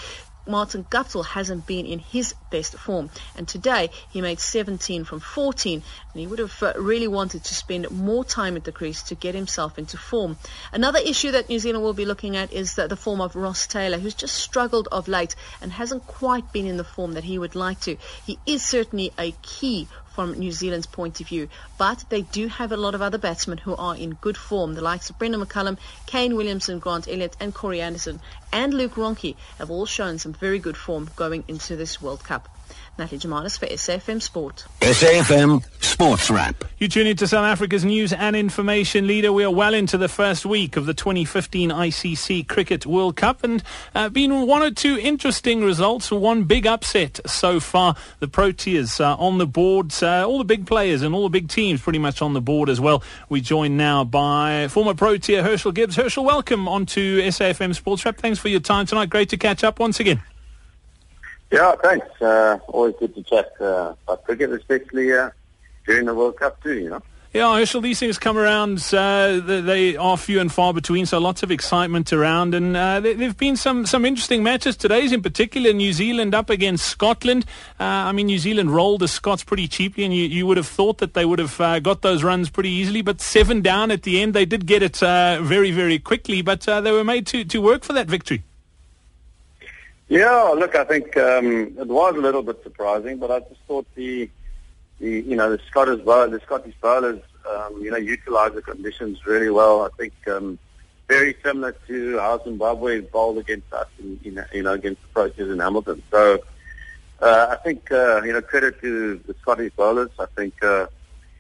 Martin 0.46 0.84
Guptill 0.84 1.24
hasn't 1.24 1.66
been 1.66 1.86
in 1.86 1.98
his 1.98 2.34
best 2.50 2.74
form. 2.74 3.10
And 3.36 3.48
today 3.48 3.90
he 4.10 4.20
made 4.20 4.40
17 4.40 5.04
from 5.04 5.20
14 5.20 5.82
and 6.12 6.20
he 6.20 6.26
would 6.26 6.38
have 6.38 6.62
uh, 6.62 6.72
really 6.76 7.08
wanted 7.08 7.44
to 7.44 7.54
spend 7.54 7.90
more 7.90 8.24
time 8.24 8.56
at 8.56 8.64
the 8.64 8.72
crease 8.72 9.02
to 9.04 9.14
get 9.14 9.34
himself 9.34 9.78
into 9.78 9.96
form. 9.96 10.36
Another 10.72 10.98
issue 10.98 11.32
that 11.32 11.48
New 11.48 11.58
Zealand 11.58 11.84
will 11.84 11.94
be 11.94 12.04
looking 12.04 12.36
at 12.36 12.52
is 12.52 12.74
the, 12.74 12.88
the 12.88 12.96
form 12.96 13.20
of 13.20 13.36
Ross 13.36 13.66
Taylor, 13.66 13.98
who's 13.98 14.14
just 14.14 14.34
struggled 14.34 14.88
of 14.92 15.08
late 15.08 15.34
and 15.62 15.72
hasn't 15.72 16.06
quite 16.06 16.52
been 16.52 16.66
in 16.66 16.76
the 16.76 16.84
form 16.84 17.14
that 17.14 17.24
he 17.24 17.38
would 17.38 17.54
like 17.54 17.80
to. 17.80 17.96
He 18.26 18.38
is 18.46 18.62
certainly 18.62 19.12
a 19.18 19.32
key 19.42 19.88
from 20.14 20.38
New 20.38 20.52
Zealand's 20.52 20.86
point 20.86 21.20
of 21.20 21.28
view. 21.28 21.48
But 21.76 22.04
they 22.08 22.22
do 22.22 22.46
have 22.46 22.70
a 22.72 22.76
lot 22.76 22.94
of 22.94 23.02
other 23.02 23.18
batsmen 23.18 23.58
who 23.58 23.74
are 23.76 23.96
in 23.96 24.14
good 24.14 24.36
form. 24.36 24.74
The 24.74 24.80
likes 24.80 25.10
of 25.10 25.18
Brendon 25.18 25.44
McCullum, 25.44 25.78
Kane 26.06 26.36
Williamson, 26.36 26.78
Grant 26.78 27.08
Elliott 27.08 27.36
and 27.40 27.52
Corey 27.52 27.80
Anderson 27.80 28.20
and 28.52 28.72
Luke 28.72 28.94
Ronchi 28.94 29.34
have 29.58 29.70
all 29.70 29.86
shown 29.86 30.18
some 30.18 30.32
very 30.32 30.60
good 30.60 30.76
form 30.76 31.10
going 31.16 31.44
into 31.48 31.74
this 31.74 32.00
World 32.00 32.22
Cup. 32.22 32.48
Natalie 32.98 33.18
Germanis 33.18 33.58
for 33.58 33.66
SAFM 33.66 34.22
Sport. 34.22 34.66
SAFM 34.80 35.64
Sports 35.82 36.30
Wrap. 36.30 36.64
You 36.78 36.88
tune 36.88 37.06
into 37.06 37.26
South 37.26 37.44
Africa's 37.44 37.84
news 37.84 38.12
and 38.12 38.36
information 38.36 39.06
leader. 39.06 39.32
We 39.32 39.44
are 39.44 39.50
well 39.50 39.74
into 39.74 39.98
the 39.98 40.08
first 40.08 40.46
week 40.46 40.76
of 40.76 40.86
the 40.86 40.94
2015 40.94 41.70
ICC 41.70 42.46
Cricket 42.46 42.86
World 42.86 43.16
Cup 43.16 43.42
and 43.42 43.62
uh, 43.94 44.08
been 44.08 44.46
one 44.46 44.62
or 44.62 44.70
two 44.70 44.98
interesting 44.98 45.64
results. 45.64 46.10
One 46.10 46.44
big 46.44 46.66
upset 46.66 47.20
so 47.26 47.58
far. 47.60 47.96
The 48.20 48.28
Proteas 48.28 49.00
uh, 49.00 49.16
on 49.18 49.38
the 49.38 49.46
board. 49.46 49.92
Uh, 50.02 50.26
all 50.26 50.38
the 50.38 50.44
big 50.44 50.66
players 50.66 51.02
and 51.02 51.14
all 51.14 51.24
the 51.24 51.30
big 51.30 51.48
teams 51.48 51.80
pretty 51.80 51.98
much 51.98 52.22
on 52.22 52.32
the 52.32 52.40
board 52.40 52.68
as 52.68 52.80
well. 52.80 53.02
We 53.28 53.40
joined 53.40 53.76
now 53.76 54.04
by 54.04 54.68
former 54.68 54.94
Protea 54.94 55.42
Herschelle 55.42 55.74
Gibbs. 55.74 55.96
Herschelle, 55.96 56.24
welcome 56.24 56.68
onto 56.68 57.20
SAFM 57.22 57.74
Sports 57.74 58.04
Wrap. 58.04 58.18
Thanks 58.18 58.38
for 58.38 58.48
your 58.48 58.60
time 58.60 58.86
tonight. 58.86 59.10
Great 59.10 59.30
to 59.30 59.36
catch 59.36 59.64
up 59.64 59.78
once 59.80 60.00
again. 60.00 60.22
Yeah, 61.54 61.76
thanks. 61.76 62.20
Uh, 62.20 62.58
always 62.66 62.96
good 62.98 63.14
to 63.14 63.22
chat 63.22 63.52
uh, 63.60 63.94
about 64.08 64.24
cricket, 64.24 64.50
especially 64.50 65.12
uh, 65.12 65.30
during 65.86 66.06
the 66.06 66.12
World 66.12 66.36
Cup 66.36 66.60
too, 66.60 66.74
you 66.74 66.90
know. 66.90 67.00
Yeah, 67.32 67.44
Herschelle, 67.44 67.80
these 67.80 68.00
things 68.00 68.18
come 68.18 68.36
around. 68.36 68.84
Uh, 68.92 69.38
they 69.38 69.96
are 69.96 70.16
few 70.16 70.40
and 70.40 70.50
far 70.50 70.74
between, 70.74 71.06
so 71.06 71.18
lots 71.18 71.44
of 71.44 71.52
excitement 71.52 72.12
around. 72.12 72.56
And 72.56 72.76
uh, 72.76 72.98
there 72.98 73.16
have 73.18 73.36
been 73.36 73.56
some, 73.56 73.86
some 73.86 74.04
interesting 74.04 74.42
matches. 74.42 74.76
Today's 74.76 75.12
in 75.12 75.22
particular, 75.22 75.72
New 75.72 75.92
Zealand 75.92 76.34
up 76.34 76.50
against 76.50 76.86
Scotland. 76.86 77.44
Uh, 77.78 77.84
I 77.84 78.10
mean, 78.10 78.26
New 78.26 78.38
Zealand 78.40 78.72
rolled 78.72 79.02
the 79.02 79.08
Scots 79.08 79.44
pretty 79.44 79.68
cheaply, 79.68 80.02
and 80.02 80.12
you, 80.12 80.24
you 80.24 80.48
would 80.48 80.56
have 80.56 80.66
thought 80.66 80.98
that 80.98 81.14
they 81.14 81.24
would 81.24 81.38
have 81.38 81.60
uh, 81.60 81.78
got 81.78 82.02
those 82.02 82.24
runs 82.24 82.50
pretty 82.50 82.70
easily. 82.70 83.00
But 83.00 83.20
seven 83.20 83.62
down 83.62 83.92
at 83.92 84.02
the 84.02 84.20
end, 84.20 84.34
they 84.34 84.44
did 84.44 84.66
get 84.66 84.82
it 84.82 85.00
uh, 85.04 85.40
very, 85.40 85.70
very 85.70 86.00
quickly, 86.00 86.42
but 86.42 86.66
uh, 86.66 86.80
they 86.80 86.90
were 86.90 87.04
made 87.04 87.28
to, 87.28 87.44
to 87.44 87.60
work 87.60 87.84
for 87.84 87.92
that 87.92 88.08
victory. 88.08 88.42
Yeah, 90.08 90.52
look, 90.56 90.76
I 90.76 90.84
think 90.84 91.16
um, 91.16 91.78
it 91.78 91.86
was 91.86 92.14
a 92.14 92.20
little 92.20 92.42
bit 92.42 92.62
surprising, 92.62 93.18
but 93.18 93.30
I 93.30 93.40
just 93.40 93.60
thought 93.66 93.86
the 93.94 94.28
the 94.98 95.20
you 95.22 95.36
know 95.36 95.50
the 95.50 95.60
Scottish 95.70 96.04
the 96.04 96.40
Scottish 96.44 96.74
bowlers 96.80 97.20
um, 97.50 97.80
you 97.82 97.90
know 97.90 97.96
utilised 97.96 98.54
the 98.54 98.62
conditions 98.62 99.24
really 99.26 99.50
well. 99.50 99.82
I 99.82 99.88
think 99.96 100.12
um, 100.28 100.58
very 101.08 101.36
similar 101.42 101.72
to 101.86 102.18
how 102.18 102.42
Zimbabwe 102.44 103.00
bowled 103.00 103.38
against 103.38 103.72
us 103.72 103.88
in, 103.98 104.20
in 104.24 104.44
you 104.52 104.62
know 104.62 104.74
against 104.74 105.00
the 105.02 105.20
Proteas 105.20 105.50
in 105.50 105.58
Hamilton. 105.58 106.02
So 106.10 106.38
uh, 107.20 107.46
I 107.50 107.56
think 107.56 107.90
uh, 107.90 108.22
you 108.24 108.34
know 108.34 108.42
credit 108.42 108.80
to 108.82 109.16
the 109.26 109.34
Scottish 109.40 109.72
bowlers. 109.74 110.10
I 110.18 110.26
think 110.36 110.62
uh, 110.62 110.86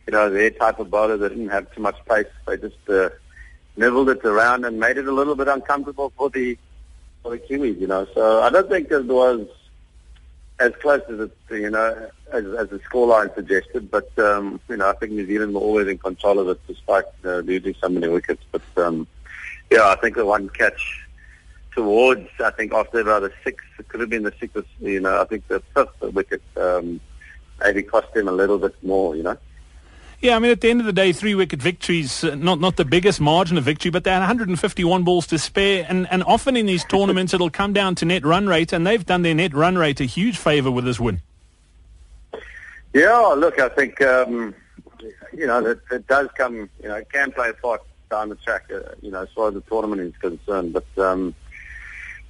you 0.06 0.12
know 0.12 0.30
their 0.30 0.50
type 0.50 0.78
of 0.78 0.90
bowler 0.90 1.18
they 1.18 1.28
didn't 1.28 1.50
have 1.50 1.70
too 1.74 1.82
much 1.82 1.96
pace. 2.08 2.26
They 2.46 2.56
just 2.56 2.88
uh, 2.88 3.10
nibbled 3.76 4.08
it 4.08 4.24
around 4.24 4.64
and 4.64 4.80
made 4.80 4.96
it 4.96 5.06
a 5.06 5.12
little 5.12 5.34
bit 5.34 5.48
uncomfortable 5.48 6.12
for 6.16 6.30
the 6.30 6.56
for 7.24 7.30
the 7.30 7.38
Kiwis. 7.38 7.80
You 7.80 7.88
know, 7.88 8.06
so 8.14 8.42
I 8.42 8.50
don't 8.50 8.68
think 8.68 8.92
it 8.92 9.06
was 9.06 9.48
as 10.60 10.72
close 10.80 11.02
as 11.08 11.18
it, 11.18 11.36
you 11.50 11.70
know, 11.70 12.08
as, 12.32 12.44
as 12.44 12.68
the 12.68 12.78
scoreline 12.88 13.34
suggested. 13.34 13.90
But 13.90 14.16
um, 14.18 14.60
you 14.68 14.76
know, 14.76 14.88
I 14.88 14.94
think 14.94 15.10
New 15.10 15.26
Zealand 15.26 15.54
were 15.54 15.60
always 15.60 15.88
in 15.88 15.98
control 15.98 16.38
of 16.38 16.48
it, 16.48 16.60
despite 16.68 17.06
uh, 17.24 17.38
losing 17.38 17.74
so 17.80 17.88
many 17.88 18.06
wickets. 18.06 18.42
But 18.52 18.62
um, 18.76 19.08
yeah, 19.72 19.88
I 19.88 19.96
think 19.96 20.14
the 20.14 20.24
one 20.24 20.48
catch 20.50 21.08
towards, 21.72 22.28
I 22.38 22.50
think 22.52 22.72
after 22.72 23.00
about 23.00 23.22
the 23.22 23.32
sixth, 23.42 23.66
it 23.80 23.88
could 23.88 23.98
have 23.98 24.10
been 24.10 24.22
the 24.22 24.34
sixth. 24.38 24.62
You 24.80 25.00
know, 25.00 25.20
I 25.20 25.24
think 25.24 25.48
the 25.48 25.60
fifth 25.74 26.00
wicket 26.14 26.42
um, 26.56 27.00
maybe 27.60 27.82
cost 27.82 28.12
them 28.14 28.28
a 28.28 28.32
little 28.32 28.58
bit 28.58 28.76
more. 28.84 29.16
You 29.16 29.24
know. 29.24 29.38
Yeah, 30.24 30.36
I 30.36 30.38
mean, 30.38 30.52
at 30.52 30.62
the 30.62 30.70
end 30.70 30.80
of 30.80 30.86
the 30.86 30.92
day, 30.94 31.12
three 31.12 31.34
wicket 31.34 31.60
victories, 31.60 32.24
uh, 32.24 32.34
not 32.34 32.58
not 32.58 32.76
the 32.76 32.84
biggest 32.86 33.20
margin 33.20 33.58
of 33.58 33.64
victory, 33.64 33.90
but 33.90 34.04
they 34.04 34.10
had 34.10 34.20
151 34.20 35.02
balls 35.02 35.26
to 35.26 35.38
spare. 35.38 35.84
And, 35.86 36.10
and 36.10 36.24
often 36.24 36.56
in 36.56 36.64
these 36.64 36.82
tournaments, 36.82 37.34
it'll 37.34 37.50
come 37.50 37.74
down 37.74 37.94
to 37.96 38.06
net 38.06 38.24
run 38.24 38.46
rate, 38.46 38.72
and 38.72 38.86
they've 38.86 39.04
done 39.04 39.20
their 39.20 39.34
net 39.34 39.52
run 39.52 39.76
rate 39.76 40.00
a 40.00 40.04
huge 40.04 40.38
favour 40.38 40.70
with 40.70 40.86
this 40.86 40.98
win. 40.98 41.20
Yeah, 42.94 43.34
look, 43.36 43.60
I 43.60 43.68
think, 43.68 44.00
um, 44.00 44.54
you 45.34 45.46
know, 45.46 45.66
it, 45.66 45.80
it, 45.90 46.06
does 46.06 46.30
come, 46.38 46.70
you 46.82 46.88
know, 46.88 46.94
it 46.94 47.12
can 47.12 47.30
play 47.30 47.50
a 47.50 47.52
part 47.52 47.82
down 48.10 48.30
the 48.30 48.36
track, 48.36 48.70
uh, 48.74 48.94
you 49.02 49.10
know, 49.10 49.24
as 49.24 49.28
far 49.36 49.48
as 49.48 49.54
the 49.54 49.60
tournament 49.60 50.00
is 50.00 50.16
concerned. 50.16 50.72
But 50.72 50.86
um, 50.96 51.34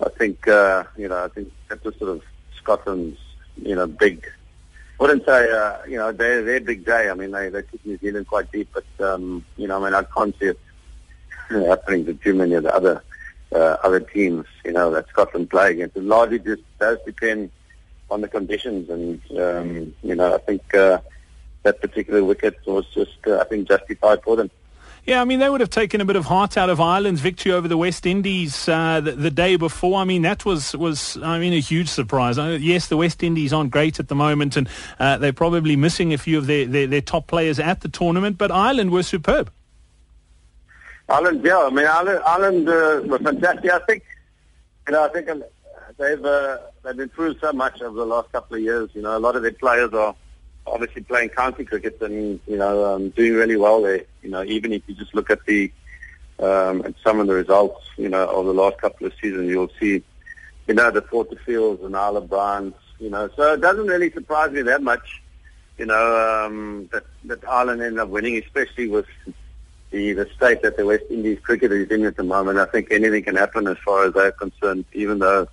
I 0.05 0.09
think, 0.09 0.49
uh, 0.49 0.83
you 0.97 1.07
know, 1.07 1.23
I 1.23 1.29
think 1.29 1.53
that 1.69 1.85
was 1.85 1.95
sort 1.99 2.11
of 2.11 2.23
Scotland's, 2.57 3.21
you 3.55 3.77
know, 3.77 3.87
big 3.87 4.29
wouldn't 4.99 5.25
say, 5.27 5.51
uh, 5.51 5.79
you 5.87 5.97
know, 5.97 6.13
they're, 6.13 6.43
they're 6.43 6.61
big 6.61 6.85
day. 6.85 7.11
I 7.11 7.15
mean, 7.15 7.31
they, 7.33 7.49
they 7.49 7.63
took 7.63 7.85
New 7.85 7.99
Zealand 7.99 8.27
quite 8.27 8.51
deep, 8.53 8.69
but, 8.73 9.05
um, 9.05 9.45
you 9.57 9.67
know, 9.67 9.81
I 9.81 9.85
mean, 9.85 9.95
I 9.95 10.03
can't 10.05 10.39
see 10.39 10.47
it 10.47 10.59
happening 11.49 12.07
to 12.07 12.15
too 12.15 12.35
many 12.35 12.55
of 12.55 12.63
the 12.63 12.75
other, 12.75 13.03
uh, 13.53 13.77
other 13.83 14.01
teams, 14.01 14.47
you 14.65 14.73
know, 14.73 14.91
that 14.93 15.09
Scotland 15.09 15.51
play 15.51 15.73
against. 15.73 15.97
It 15.97 16.05
largely 16.05 16.39
just 16.39 16.63
does 16.79 16.99
depend 17.05 17.51
on 18.11 18.21
the 18.21 18.29
conditions 18.29 18.89
and, 18.91 19.21
um, 19.39 19.95
you 20.03 20.15
know, 20.15 20.35
I 20.35 20.39
think, 20.39 20.75
uh, 20.75 20.99
that 21.65 21.81
particular 21.81 22.23
wicket 22.23 22.57
was 22.67 22.87
just, 22.95 23.17
uh, 23.27 23.39
I 23.39 23.45
think, 23.45 23.69
justified 23.69 24.23
for 24.23 24.37
them. 24.37 24.51
Yeah, 25.06 25.20
I 25.20 25.26
mean, 25.26 25.38
they 25.38 25.50
would 25.50 25.61
have 25.61 25.70
taken 25.70 26.00
a 26.00 26.04
bit 26.06 26.16
of 26.16 26.25
heart 26.25 26.56
out 26.56 26.70
of 26.70 26.80
Ireland's 26.80 27.20
victory 27.20 27.52
over 27.52 27.68
the 27.68 27.76
West 27.76 28.06
Indies 28.06 28.66
uh, 28.66 29.02
the, 29.02 29.12
the, 29.12 29.30
day 29.30 29.56
before. 29.56 30.00
I 30.00 30.04
mean, 30.04 30.23
that 30.23 30.46
was, 30.46 30.75
was 30.75 31.18
I 31.23 31.38
mean, 31.38 31.52
a 31.52 31.61
huge 31.61 31.88
surprise. 31.88 32.38
Uh, 32.38 32.56
yes, 32.58 32.88
the 32.88 32.96
West 32.96 33.23
Indies 33.23 33.52
aren't 33.52 33.70
great 33.70 34.00
at 34.00 34.08
the 34.08 34.14
moment, 34.14 34.56
and 34.56 34.66
uh, 34.99 35.18
they're 35.18 35.34
probably 35.34 35.76
missing 35.76 36.14
a 36.14 36.18
few 36.18 36.38
of 36.38 36.46
their, 36.46 36.64
their, 36.64 36.87
their, 36.87 37.00
top 37.02 37.26
players 37.26 37.58
at 37.58 37.82
the 37.82 37.88
tournament, 37.88 38.38
but 38.38 38.50
Ireland 38.50 38.92
were 38.92 39.02
superb. 39.02 39.50
Ireland, 41.06 41.44
yeah, 41.44 41.58
I 41.58 41.68
mean, 41.68 41.87
Ireland, 41.87 42.23
Ireland 42.26 42.68
uh, 42.70 43.02
were 43.04 43.18
fantastic. 43.18 43.70
I 43.70 43.78
think, 43.80 44.04
you 44.87 44.94
know, 44.94 45.04
I 45.04 45.08
think 45.08 45.28
they've, 45.99 46.25
uh, 46.25 46.58
they've 46.82 46.99
improved 46.99 47.40
so 47.42 47.52
much 47.52 47.82
over 47.82 47.94
the 47.94 48.06
last 48.06 48.32
couple 48.32 48.56
of 48.56 48.62
years. 48.62 48.88
You 48.94 49.02
know, 49.02 49.14
a 49.14 49.20
lot 49.20 49.37
of 49.37 49.42
their 49.42 49.52
players 49.52 49.92
are 49.92 50.14
obviously 50.66 51.02
playing 51.02 51.30
county 51.30 51.64
cricket 51.64 52.00
and 52.00 52.40
you 52.47 52.56
know 52.56 52.94
um, 52.94 53.11
doing 53.11 53.35
really 53.35 53.56
well 53.56 53.83
there. 53.83 54.04
You 54.23 54.30
know, 54.30 54.44
even 54.44 54.73
if 54.73 54.83
you 54.87 54.94
just 54.94 55.14
look 55.14 55.30
at 55.30 55.44
the 55.47 55.71
um, 56.38 56.85
at 56.85 56.94
some 57.02 57.21
of 57.21 57.26
the 57.26 57.35
results, 57.35 57.85
you 57.97 58.09
know, 58.09 58.28
of 58.28 58.47
the 58.47 58.54
last 58.54 58.78
couple 58.78 59.06
of 59.06 59.12
seasons, 59.21 59.49
you'll 59.49 59.71
see, 59.78 60.02
you 60.66 60.75
know, 60.75 60.90
the 60.90 61.02
Porterfields 61.02 61.85
and 61.85 61.97
Isle 61.97 62.16
of 62.16 62.28
Browns. 62.28 62.75
You 62.99 63.11
know, 63.11 63.28
so 63.37 63.54
it 63.54 63.61
doesn't 63.61 63.87
really 63.87 64.11
surprise 64.11 64.52
me 64.52 64.62
that 64.62 64.83
much. 64.83 65.23
You 65.78 65.87
know, 65.87 66.47
um, 66.47 66.88
that 66.92 67.04
that 67.25 67.47
Ireland 67.47 67.83
ended 67.83 67.99
up 67.99 68.09
winning, 68.09 68.38
especially 68.38 68.88
with 68.88 69.06
the 69.90 70.12
the 70.12 70.28
state 70.37 70.62
that 70.62 70.76
the 70.76 70.87
West 70.87 71.04
Indies 71.11 71.38
cricket 71.42 71.73
is 71.73 71.90
in 71.90 72.04
at 72.04 72.16
the 72.16 72.23
moment. 72.23 72.59
I 72.59 72.66
think 72.66 72.90
anything 72.90 73.25
can 73.25 73.37
happen 73.37 73.66
as 73.66 73.76
far 73.85 74.06
as 74.06 74.14
they're 74.14 74.33
concerned, 74.33 74.85
even 74.92 75.18
though 75.18 75.49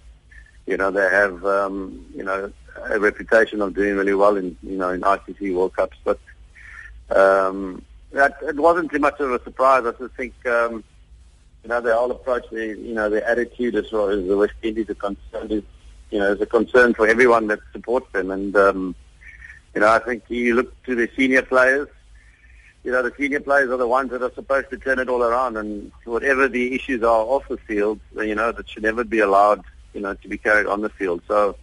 you 0.67 0.77
know 0.77 0.91
they 0.91 1.09
have 1.09 1.43
um, 1.45 2.05
you 2.15 2.23
know 2.23 2.51
a 2.77 2.99
reputation 2.99 3.61
of 3.61 3.73
doing 3.73 3.95
really 3.95 4.13
well 4.13 4.37
in 4.37 4.57
you 4.63 4.77
know 4.77 4.89
in 4.89 5.01
ICC 5.01 5.53
World 5.53 5.75
Cups, 5.75 5.97
but 6.03 6.19
um, 7.09 7.83
that 8.11 8.37
it 8.41 8.55
wasn't 8.55 8.91
too 8.91 8.99
much 8.99 9.19
of 9.19 9.31
a 9.31 9.43
surprise. 9.43 9.85
I 9.85 9.91
just 9.91 10.13
think 10.15 10.33
um, 10.45 10.83
you 11.63 11.69
know 11.69 11.81
their 11.81 11.95
whole 11.95 12.11
approach, 12.11 12.45
the 12.51 12.67
you 12.67 12.93
know 12.93 13.09
their 13.09 13.23
attitude 13.23 13.75
as 13.75 13.89
far 13.89 14.11
as 14.11 14.25
the 14.25 14.37
West 14.37 14.53
Indies 14.61 14.89
are 14.89 14.95
concerned 14.95 15.51
is 15.51 15.63
you 16.09 16.19
know 16.19 16.33
is 16.33 16.41
a 16.41 16.45
concern 16.45 16.93
for 16.93 17.07
everyone 17.07 17.47
that 17.47 17.59
supports 17.71 18.11
them, 18.11 18.31
and 18.31 18.55
um, 18.55 18.95
you 19.75 19.81
know 19.81 19.89
I 19.89 19.99
think 19.99 20.23
you 20.29 20.55
look 20.55 20.83
to 20.83 20.95
the 20.95 21.09
senior 21.15 21.41
players. 21.41 21.87
You 22.83 22.91
know 22.91 23.03
the 23.03 23.13
senior 23.17 23.41
players 23.41 23.69
are 23.69 23.77
the 23.77 23.87
ones 23.87 24.09
that 24.09 24.23
are 24.23 24.33
supposed 24.33 24.69
to 24.71 24.77
turn 24.77 24.99
it 24.99 25.09
all 25.09 25.23
around, 25.23 25.57
and 25.57 25.91
whatever 26.05 26.47
the 26.47 26.73
issues 26.73 27.03
are 27.03 27.21
off 27.21 27.47
the 27.47 27.57
field, 27.57 27.99
you 28.15 28.35
know 28.35 28.51
that 28.51 28.69
should 28.69 28.83
never 28.83 29.03
be 29.03 29.19
allowed, 29.19 29.63
you 29.93 30.01
know, 30.01 30.15
to 30.15 30.27
be 30.27 30.37
carried 30.37 30.65
on 30.65 30.81
the 30.81 30.89
field. 30.89 31.21
So 31.27 31.55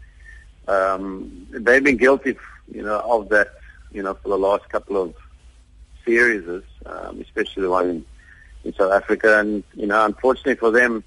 um, 0.69 1.47
they've 1.51 1.83
been 1.83 1.97
guilty, 1.97 2.37
you 2.73 2.83
know, 2.83 3.01
of 3.01 3.31
that, 3.31 3.49
you 3.91 4.03
know, 4.03 4.15
for 4.15 4.29
the 4.29 4.39
last 4.39 4.69
couple 4.69 5.01
of 5.01 5.15
series, 6.05 6.63
um, 6.87 7.21
especially 7.21 7.63
the 7.63 7.71
one 7.71 7.89
in, 7.89 8.05
in 8.65 8.75
South 8.75 8.93
Africa. 8.93 9.39
And, 9.41 9.65
you 9.75 9.87
know, 9.87 10.05
unfortunately 10.05 10.57
for 10.57 10.71
them, 10.71 11.03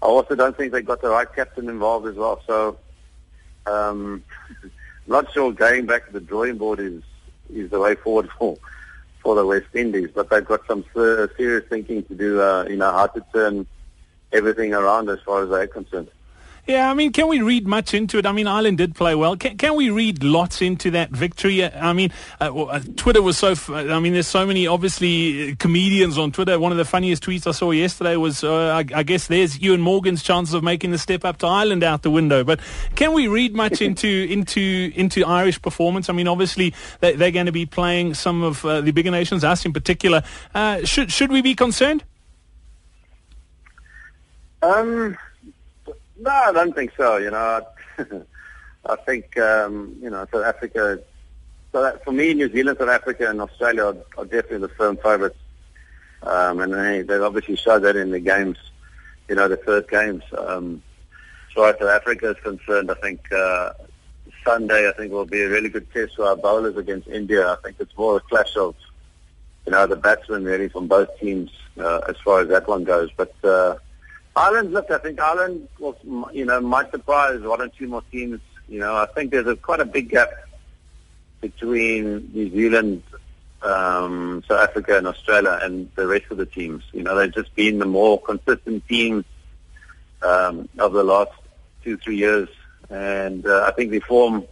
I 0.00 0.06
also 0.06 0.34
don't 0.34 0.56
think 0.56 0.72
they 0.72 0.82
got 0.82 1.02
the 1.02 1.08
right 1.08 1.26
captain 1.34 1.68
involved 1.68 2.06
as 2.06 2.14
well. 2.14 2.40
So, 2.46 2.78
um, 3.66 4.22
not 5.06 5.32
sure 5.32 5.52
going 5.52 5.86
back 5.86 6.06
to 6.06 6.12
the 6.12 6.20
drawing 6.20 6.56
board 6.56 6.78
is, 6.78 7.02
is 7.52 7.70
the 7.70 7.80
way 7.80 7.96
forward 7.96 8.30
for, 8.38 8.56
for 9.22 9.34
the 9.34 9.44
West 9.44 9.74
Indies, 9.74 10.10
but 10.14 10.30
they've 10.30 10.44
got 10.44 10.66
some 10.68 10.84
serious 10.94 11.64
thinking 11.68 12.04
to 12.04 12.14
do, 12.14 12.40
uh, 12.40 12.64
you 12.68 12.76
know, 12.76 12.92
how 12.92 13.06
to 13.08 13.24
turn 13.32 13.66
everything 14.32 14.72
around 14.72 15.08
as 15.08 15.18
far 15.26 15.42
as 15.42 15.50
they're 15.50 15.66
concerned. 15.66 16.10
Yeah, 16.66 16.90
I 16.90 16.94
mean, 16.94 17.12
can 17.12 17.28
we 17.28 17.42
read 17.42 17.66
much 17.66 17.92
into 17.92 18.16
it? 18.16 18.24
I 18.24 18.32
mean, 18.32 18.46
Ireland 18.46 18.78
did 18.78 18.94
play 18.94 19.14
well. 19.14 19.36
Can, 19.36 19.58
can 19.58 19.76
we 19.76 19.90
read 19.90 20.24
lots 20.24 20.62
into 20.62 20.92
that 20.92 21.10
victory? 21.10 21.62
I 21.62 21.92
mean, 21.92 22.10
uh, 22.40 22.54
uh 22.54 22.80
Twitter 22.96 23.20
was 23.20 23.36
so. 23.36 23.50
F- 23.50 23.68
I 23.68 24.00
mean, 24.00 24.14
there's 24.14 24.26
so 24.26 24.46
many 24.46 24.66
obviously 24.66 25.52
uh, 25.52 25.54
comedians 25.58 26.16
on 26.16 26.32
Twitter. 26.32 26.58
One 26.58 26.72
of 26.72 26.78
the 26.78 26.86
funniest 26.86 27.22
tweets 27.22 27.46
I 27.46 27.50
saw 27.50 27.70
yesterday 27.70 28.16
was, 28.16 28.42
uh, 28.42 28.68
I, 28.68 28.78
I, 28.94 29.02
guess, 29.02 29.26
there's 29.26 29.58
Eoin 29.58 29.80
Morgan's 29.80 30.22
chances 30.22 30.54
of 30.54 30.64
making 30.64 30.90
the 30.90 30.96
step 30.96 31.26
up 31.26 31.36
to 31.38 31.46
Ireland 31.46 31.84
out 31.84 32.00
the 32.00 32.10
window. 32.10 32.44
But 32.44 32.60
can 32.94 33.12
we 33.12 33.28
read 33.28 33.54
much 33.54 33.82
into 33.82 34.08
into 34.08 34.90
into 34.94 35.22
Irish 35.22 35.60
performance? 35.60 36.08
I 36.08 36.14
mean, 36.14 36.28
obviously 36.28 36.72
they, 37.00 37.12
are 37.12 37.30
going 37.30 37.46
to 37.46 37.52
be 37.52 37.66
playing 37.66 38.14
some 38.14 38.42
of 38.42 38.64
uh, 38.64 38.80
the 38.80 38.90
bigger 38.90 39.10
nations, 39.10 39.44
us 39.44 39.66
in 39.66 39.74
particular. 39.74 40.22
Uh, 40.54 40.82
should 40.86 41.12
should 41.12 41.30
we 41.30 41.42
be 41.42 41.54
concerned? 41.54 42.04
Um. 44.62 45.18
No, 46.24 46.30
I 46.30 46.52
don't 46.52 46.74
think 46.74 46.92
so. 46.96 47.18
You 47.18 47.30
know, 47.30 47.66
I 48.86 48.96
think 49.06 49.36
um, 49.36 49.94
you 50.00 50.08
know 50.08 50.26
South 50.32 50.46
Africa. 50.46 50.98
So 51.70 51.82
that, 51.82 52.02
for 52.02 52.12
me, 52.12 52.32
New 52.32 52.50
Zealand, 52.50 52.78
South 52.80 52.88
Africa, 52.88 53.28
and 53.28 53.42
Australia 53.42 53.84
are, 53.84 53.96
are 54.16 54.24
definitely 54.24 54.66
the 54.66 54.68
firm 54.70 54.96
favourites, 54.96 55.36
um, 56.22 56.60
and 56.60 56.72
they 56.72 57.02
they 57.02 57.18
obviously 57.18 57.56
showed 57.56 57.80
that 57.82 57.96
in 57.96 58.10
the 58.10 58.20
games. 58.20 58.56
You 59.28 59.34
know, 59.34 59.48
the 59.48 59.58
first 59.58 59.90
games. 59.90 60.22
Um, 60.38 60.82
as 61.50 61.54
far 61.54 61.68
as 61.68 61.78
South 61.78 61.90
Africa 61.90 62.30
is 62.30 62.36
concerned, 62.42 62.90
I 62.90 62.94
think 62.94 63.30
uh, 63.30 63.74
Sunday 64.46 64.88
I 64.88 64.92
think 64.92 65.12
will 65.12 65.26
be 65.26 65.42
a 65.42 65.50
really 65.50 65.68
good 65.68 65.92
test 65.92 66.16
for 66.16 66.24
our 66.24 66.36
bowlers 66.36 66.78
against 66.78 67.06
India. 67.08 67.52
I 67.52 67.56
think 67.62 67.76
it's 67.80 67.96
more 67.98 68.16
a 68.16 68.20
clash 68.20 68.56
of 68.56 68.74
you 69.66 69.72
know 69.72 69.86
the 69.86 69.96
batsmen 69.96 70.44
really 70.44 70.70
from 70.70 70.88
both 70.88 71.10
teams 71.20 71.50
uh, 71.78 72.00
as 72.08 72.16
far 72.24 72.40
as 72.40 72.48
that 72.48 72.66
one 72.66 72.84
goes, 72.84 73.10
but. 73.14 73.34
Uh, 73.44 73.76
Ireland, 74.36 74.72
look, 74.72 74.90
I 74.90 74.98
think 74.98 75.20
Ireland 75.20 75.68
was, 75.78 75.94
you 76.32 76.44
know, 76.44 76.60
might 76.60 76.90
surprise 76.90 77.40
one 77.40 77.60
or 77.60 77.68
two 77.68 77.86
more 77.86 78.02
teams. 78.10 78.40
You 78.68 78.80
know, 78.80 78.96
I 78.96 79.06
think 79.06 79.30
there's 79.30 79.46
a 79.46 79.56
quite 79.56 79.80
a 79.80 79.84
big 79.84 80.10
gap 80.10 80.30
between 81.40 82.30
New 82.32 82.50
Zealand 82.50 83.02
um, 83.64 84.44
South 84.46 84.68
Africa 84.68 84.98
and 84.98 85.06
Australia 85.06 85.58
and 85.62 85.90
the 85.94 86.06
rest 86.06 86.26
of 86.30 86.36
the 86.36 86.46
teams. 86.46 86.82
You 86.92 87.02
know, 87.02 87.16
they've 87.16 87.34
just 87.34 87.54
been 87.54 87.78
the 87.78 87.86
more 87.86 88.20
consistent 88.20 88.86
teams 88.86 89.24
um, 90.22 90.68
of 90.78 90.92
the 90.92 91.02
last 91.02 91.32
two, 91.82 91.96
three 91.96 92.16
years. 92.16 92.48
And 92.90 93.46
uh, 93.46 93.64
I 93.66 93.72
think 93.72 93.90
the 93.90 94.00
form 94.00 94.44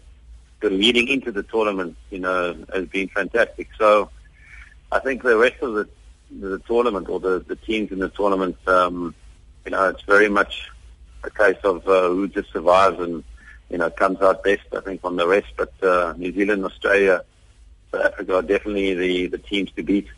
the 0.61 0.71
leading 0.71 1.09
into 1.09 1.33
the 1.33 1.43
tournament, 1.43 1.97
you 2.11 2.21
know, 2.21 2.57
has 2.73 2.87
been 2.87 3.09
fantastic. 3.09 3.69
So 3.79 4.11
I 4.91 5.01
think 5.01 5.23
the 5.23 5.37
rest 5.37 5.61
of 5.63 5.75
the 5.75 5.89
the 6.41 6.59
tournament 6.61 7.11
or 7.11 7.21
the, 7.21 7.45
the 7.47 7.57
teams 7.57 7.93
in 7.93 7.99
the 7.99 8.09
tournament, 8.09 8.57
um, 8.67 9.15
you 9.65 9.71
know, 9.71 9.89
it's 9.89 10.03
very 10.03 10.29
much 10.29 10.71
a 11.25 11.31
case 11.31 11.59
of 11.65 11.87
uh, 11.89 12.09
who 12.09 12.29
just 12.29 12.53
survives 12.53 12.99
and, 13.01 13.25
you 13.71 13.79
know, 13.79 13.91
comes 13.91 14.21
out 14.21 14.43
best, 14.43 14.67
I 14.77 14.81
think, 14.81 15.01
on 15.05 15.17
the 15.17 15.27
rest. 15.27 15.49
But 15.57 15.73
uh, 15.83 16.15
New 16.17 16.33
Zealand, 16.33 16.65
Australia, 16.65 17.25
South 17.91 18.05
Africa 18.05 18.37
are 18.37 18.43
definitely 18.43 18.95
the, 18.95 19.27
the 19.29 19.39
teams 19.39 19.71
to 19.73 19.83
beat. 19.83 20.09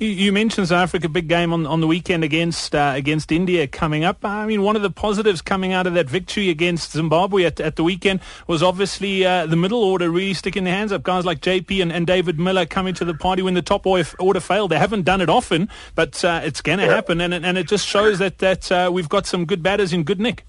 You, 0.00 0.08
you 0.08 0.32
mentioned 0.32 0.68
South 0.68 0.82
Africa 0.82 1.10
big 1.10 1.28
game 1.28 1.52
on, 1.52 1.66
on 1.66 1.82
the 1.82 1.86
weekend 1.86 2.24
against 2.24 2.74
uh, 2.74 2.94
against 2.96 3.30
India 3.30 3.66
coming 3.66 4.02
up. 4.02 4.24
I 4.24 4.46
mean, 4.46 4.62
one 4.62 4.74
of 4.74 4.80
the 4.80 4.90
positives 4.90 5.42
coming 5.42 5.74
out 5.74 5.86
of 5.86 5.92
that 5.92 6.08
victory 6.08 6.48
against 6.48 6.92
Zimbabwe 6.92 7.44
at, 7.44 7.60
at 7.60 7.76
the 7.76 7.84
weekend 7.84 8.20
was 8.46 8.62
obviously 8.62 9.26
uh, 9.26 9.44
the 9.44 9.56
middle 9.56 9.84
order 9.84 10.08
really 10.08 10.32
sticking 10.32 10.64
their 10.64 10.72
hands 10.72 10.90
up. 10.90 11.02
Guys 11.02 11.26
like 11.26 11.42
JP 11.42 11.82
and, 11.82 11.92
and 11.92 12.06
David 12.06 12.40
Miller 12.40 12.64
coming 12.64 12.94
to 12.94 13.04
the 13.04 13.12
party 13.12 13.42
when 13.42 13.52
the 13.52 13.60
top 13.60 13.86
order 13.86 14.40
failed. 14.40 14.70
They 14.70 14.78
haven't 14.78 15.02
done 15.02 15.20
it 15.20 15.28
often, 15.28 15.68
but 15.94 16.24
uh, 16.24 16.40
it's 16.44 16.62
going 16.62 16.78
to 16.78 16.86
yeah. 16.86 16.94
happen, 16.94 17.20
and 17.20 17.34
and 17.34 17.58
it 17.58 17.68
just 17.68 17.86
shows 17.86 18.20
that 18.20 18.38
that 18.38 18.72
uh, 18.72 18.90
we've 18.90 19.10
got 19.10 19.26
some 19.26 19.44
good 19.44 19.62
batters 19.62 19.92
in 19.92 20.04
good 20.04 20.18
nick. 20.18 20.46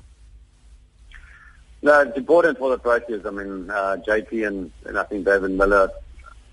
No, 1.81 1.99
it's 1.99 2.15
important 2.15 2.57
for 2.57 2.69
the 2.69 2.79
Proteas. 2.79 3.25
I 3.25 3.31
mean, 3.31 3.69
uh, 3.69 3.97
JP 4.07 4.47
and, 4.47 4.71
and 4.85 4.97
I 4.97 5.03
think 5.03 5.25
David 5.25 5.51
Miller, 5.51 5.89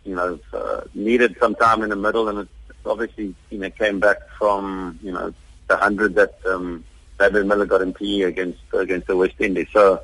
you 0.02 0.16
know, 0.16 0.40
uh, 0.52 0.80
needed 0.94 1.36
some 1.38 1.54
time 1.54 1.82
in 1.84 1.90
the 1.90 1.96
middle, 1.96 2.28
and 2.28 2.40
it 2.40 2.48
obviously, 2.85 3.35
you 3.50 3.58
know, 3.58 3.70
came 3.70 4.00
back 4.00 4.18
from, 4.38 4.99
you 5.02 5.12
know, 5.12 5.32
the 5.68 5.76
hundred 5.76 6.14
that 6.14 6.35
um, 6.47 6.85
David 7.18 7.47
Miller 7.47 7.66
got 7.66 7.82
in 7.82 7.92
PE 7.92 8.23
against 8.23 8.61
against 8.73 9.06
the 9.06 9.16
West 9.16 9.35
Indies. 9.38 9.68
So 9.73 10.02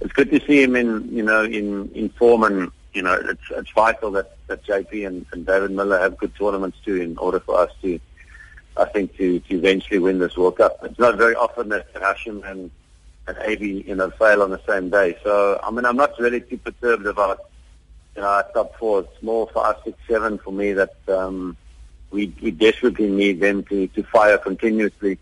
it's 0.00 0.12
good 0.12 0.30
to 0.30 0.40
see 0.46 0.62
him 0.62 0.76
in, 0.76 1.08
you 1.14 1.22
know, 1.22 1.44
in 1.44 1.90
in 1.92 2.08
form, 2.10 2.42
and 2.44 2.70
you 2.92 3.02
know, 3.02 3.14
it's 3.14 3.42
it's 3.50 3.70
vital 3.70 4.10
that 4.12 4.36
that 4.48 4.64
JP 4.64 5.06
and, 5.06 5.26
and 5.32 5.46
David 5.46 5.70
Miller 5.70 5.98
have 5.98 6.18
good 6.18 6.34
tournaments 6.36 6.78
too, 6.84 6.96
in 6.96 7.16
order 7.18 7.40
for 7.40 7.58
us 7.58 7.70
to, 7.82 8.00
I 8.76 8.86
think, 8.86 9.16
to 9.16 9.40
to 9.40 9.54
eventually 9.56 9.98
win 9.98 10.18
this 10.18 10.36
World 10.36 10.56
Cup. 10.56 10.78
It's 10.82 10.98
not 10.98 11.16
very 11.16 11.34
often 11.34 11.68
that 11.70 11.92
Hashim 11.94 12.48
and 12.50 12.70
and 13.26 13.38
AB, 13.40 13.84
you 13.86 13.94
know, 13.94 14.10
fail 14.10 14.42
on 14.42 14.50
the 14.50 14.60
same 14.68 14.90
day. 14.90 15.16
So 15.22 15.60
I 15.62 15.70
mean, 15.70 15.84
I'm 15.84 15.96
not 15.96 16.18
really 16.18 16.40
too 16.40 16.58
perturbed 16.58 17.06
about 17.06 17.38
you 18.16 18.22
know 18.22 18.28
our 18.28 18.44
top 18.52 18.76
four. 18.78 19.00
It's 19.00 19.22
more 19.22 19.48
five, 19.54 19.76
six, 19.84 19.96
seven 20.08 20.38
for 20.38 20.52
me 20.52 20.72
that. 20.72 20.94
um 21.08 21.56
we, 22.14 22.32
we 22.40 22.52
desperately 22.52 23.10
need 23.10 23.40
them 23.40 23.64
to, 23.64 23.88
to 23.88 24.02
fire 24.04 24.38
continuously, 24.38 25.18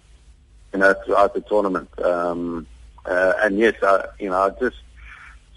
you 0.72 0.78
know, 0.78 0.94
throughout 1.04 1.32
the 1.32 1.40
tournament. 1.40 1.88
Um, 2.00 2.66
uh, 3.06 3.32
and 3.42 3.58
yes, 3.58 3.74
I, 3.82 4.04
you 4.20 4.28
know, 4.28 4.36
I 4.36 4.50
just 4.60 4.76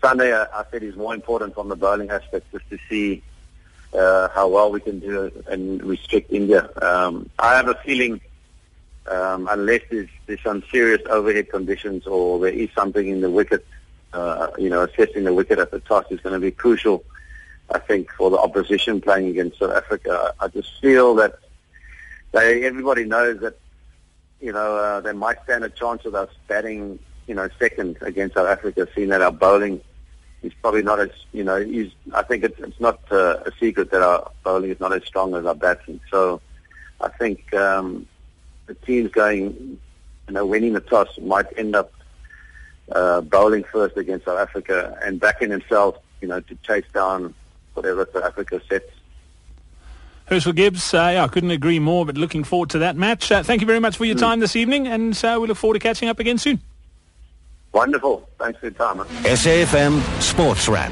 Sunday 0.01 0.33
I, 0.33 0.43
I 0.43 0.63
said 0.71 0.81
is 0.81 0.95
more 0.95 1.13
important 1.13 1.53
from 1.53 1.67
the 1.67 1.75
bowling 1.75 2.09
aspect, 2.09 2.51
just 2.51 2.67
to 2.69 2.79
see 2.89 3.21
uh, 3.93 4.29
how 4.29 4.47
well 4.47 4.71
we 4.71 4.79
can 4.79 4.99
do 4.99 5.31
and 5.47 5.83
restrict 5.83 6.31
India. 6.31 6.69
Um, 6.81 7.29
I 7.37 7.55
have 7.57 7.67
a 7.67 7.75
feeling, 7.85 8.21
um, 9.07 9.47
unless 9.51 9.81
there's, 9.91 10.09
there's 10.25 10.41
some 10.41 10.63
serious 10.71 11.01
overhead 11.09 11.49
conditions 11.49 12.07
or 12.07 12.39
there 12.39 12.53
is 12.53 12.69
something 12.73 13.07
in 13.07 13.19
the 13.19 13.29
wicket, 13.29 13.65
uh, 14.13 14.47
you 14.57 14.69
know, 14.69 14.83
assessing 14.83 15.25
the 15.25 15.33
wicket 15.33 15.59
at 15.59 15.71
the 15.71 15.81
toss 15.81 16.05
is 16.09 16.21
going 16.21 16.33
to 16.33 16.39
be 16.39 16.51
crucial 16.51 17.03
I 17.71 17.79
think 17.79 18.11
for 18.11 18.29
the 18.29 18.37
opposition 18.37 19.01
playing 19.01 19.27
against 19.27 19.59
South 19.59 19.71
Africa, 19.71 20.33
I 20.39 20.47
just 20.49 20.79
feel 20.81 21.15
that 21.15 21.39
they 22.31 22.63
everybody 22.63 23.05
knows 23.05 23.39
that 23.41 23.57
you 24.39 24.51
know 24.51 24.77
uh, 24.77 25.01
they 25.01 25.13
might 25.13 25.43
stand 25.43 25.63
a 25.63 25.69
chance 25.69 26.05
of 26.05 26.15
us 26.15 26.29
batting 26.47 26.99
you 27.27 27.33
know 27.33 27.49
second 27.57 27.97
against 28.01 28.35
South 28.35 28.47
Africa, 28.47 28.87
seeing 28.93 29.09
that 29.09 29.21
our 29.21 29.31
bowling 29.31 29.81
is 30.43 30.53
probably 30.61 30.83
not 30.83 30.99
as 30.99 31.09
you 31.31 31.43
know 31.43 31.55
is 31.55 31.91
I 32.13 32.21
think 32.21 32.43
it's, 32.43 32.59
it's 32.59 32.79
not 32.79 32.99
uh, 33.11 33.37
a 33.45 33.51
secret 33.59 33.89
that 33.91 34.01
our 34.01 34.31
bowling 34.43 34.69
is 34.69 34.79
not 34.79 34.93
as 34.93 35.03
strong 35.05 35.33
as 35.35 35.45
our 35.45 35.55
batting. 35.55 35.99
So 36.11 36.41
I 37.01 37.09
think 37.09 37.51
um, 37.55 38.07
the 38.67 38.75
teams 38.75 39.11
going 39.11 39.79
you 40.27 40.33
know 40.33 40.45
winning 40.45 40.73
the 40.73 40.81
toss 40.81 41.17
might 41.19 41.47
end 41.57 41.75
up 41.75 41.91
uh, 42.91 43.21
bowling 43.21 43.63
first 43.63 43.97
against 43.97 44.25
South 44.25 44.39
Africa 44.39 44.99
and 45.03 45.19
backing 45.19 45.49
themselves 45.49 45.97
you 46.21 46.27
know 46.27 46.39
to 46.41 46.55
chase 46.57 46.85
down 46.93 47.33
whatever 47.75 48.07
South 48.11 48.23
Africa 48.23 48.61
sets. 48.67 48.89
Herschelle 50.29 50.55
Gibbs, 50.55 50.93
uh, 50.93 51.11
yeah, 51.13 51.23
I 51.23 51.27
couldn't 51.27 51.51
agree 51.51 51.77
more, 51.77 52.05
but 52.05 52.17
looking 52.17 52.43
forward 52.43 52.71
to 52.71 52.79
that 52.79 52.95
match. 52.95 53.31
Uh, 53.31 53.43
thank 53.43 53.61
you 53.61 53.67
very 53.67 53.79
much 53.79 53.97
for 53.97 54.05
your 54.05 54.15
mm. 54.15 54.21
time 54.21 54.39
this 54.39 54.55
evening, 54.55 54.87
and 54.87 55.13
uh, 55.23 55.37
we 55.39 55.47
look 55.47 55.57
forward 55.57 55.75
to 55.75 55.79
catching 55.79 56.09
up 56.09 56.19
again 56.19 56.39
soon. 56.39 56.59
Wonderful. 57.73 58.27
Thanks 58.39 58.59
for 58.59 58.67
your 58.67 58.73
time. 58.73 58.97
Man. 58.97 59.07
SAFM 59.07 60.21
Sports 60.21 60.67
Wrap. 60.67 60.91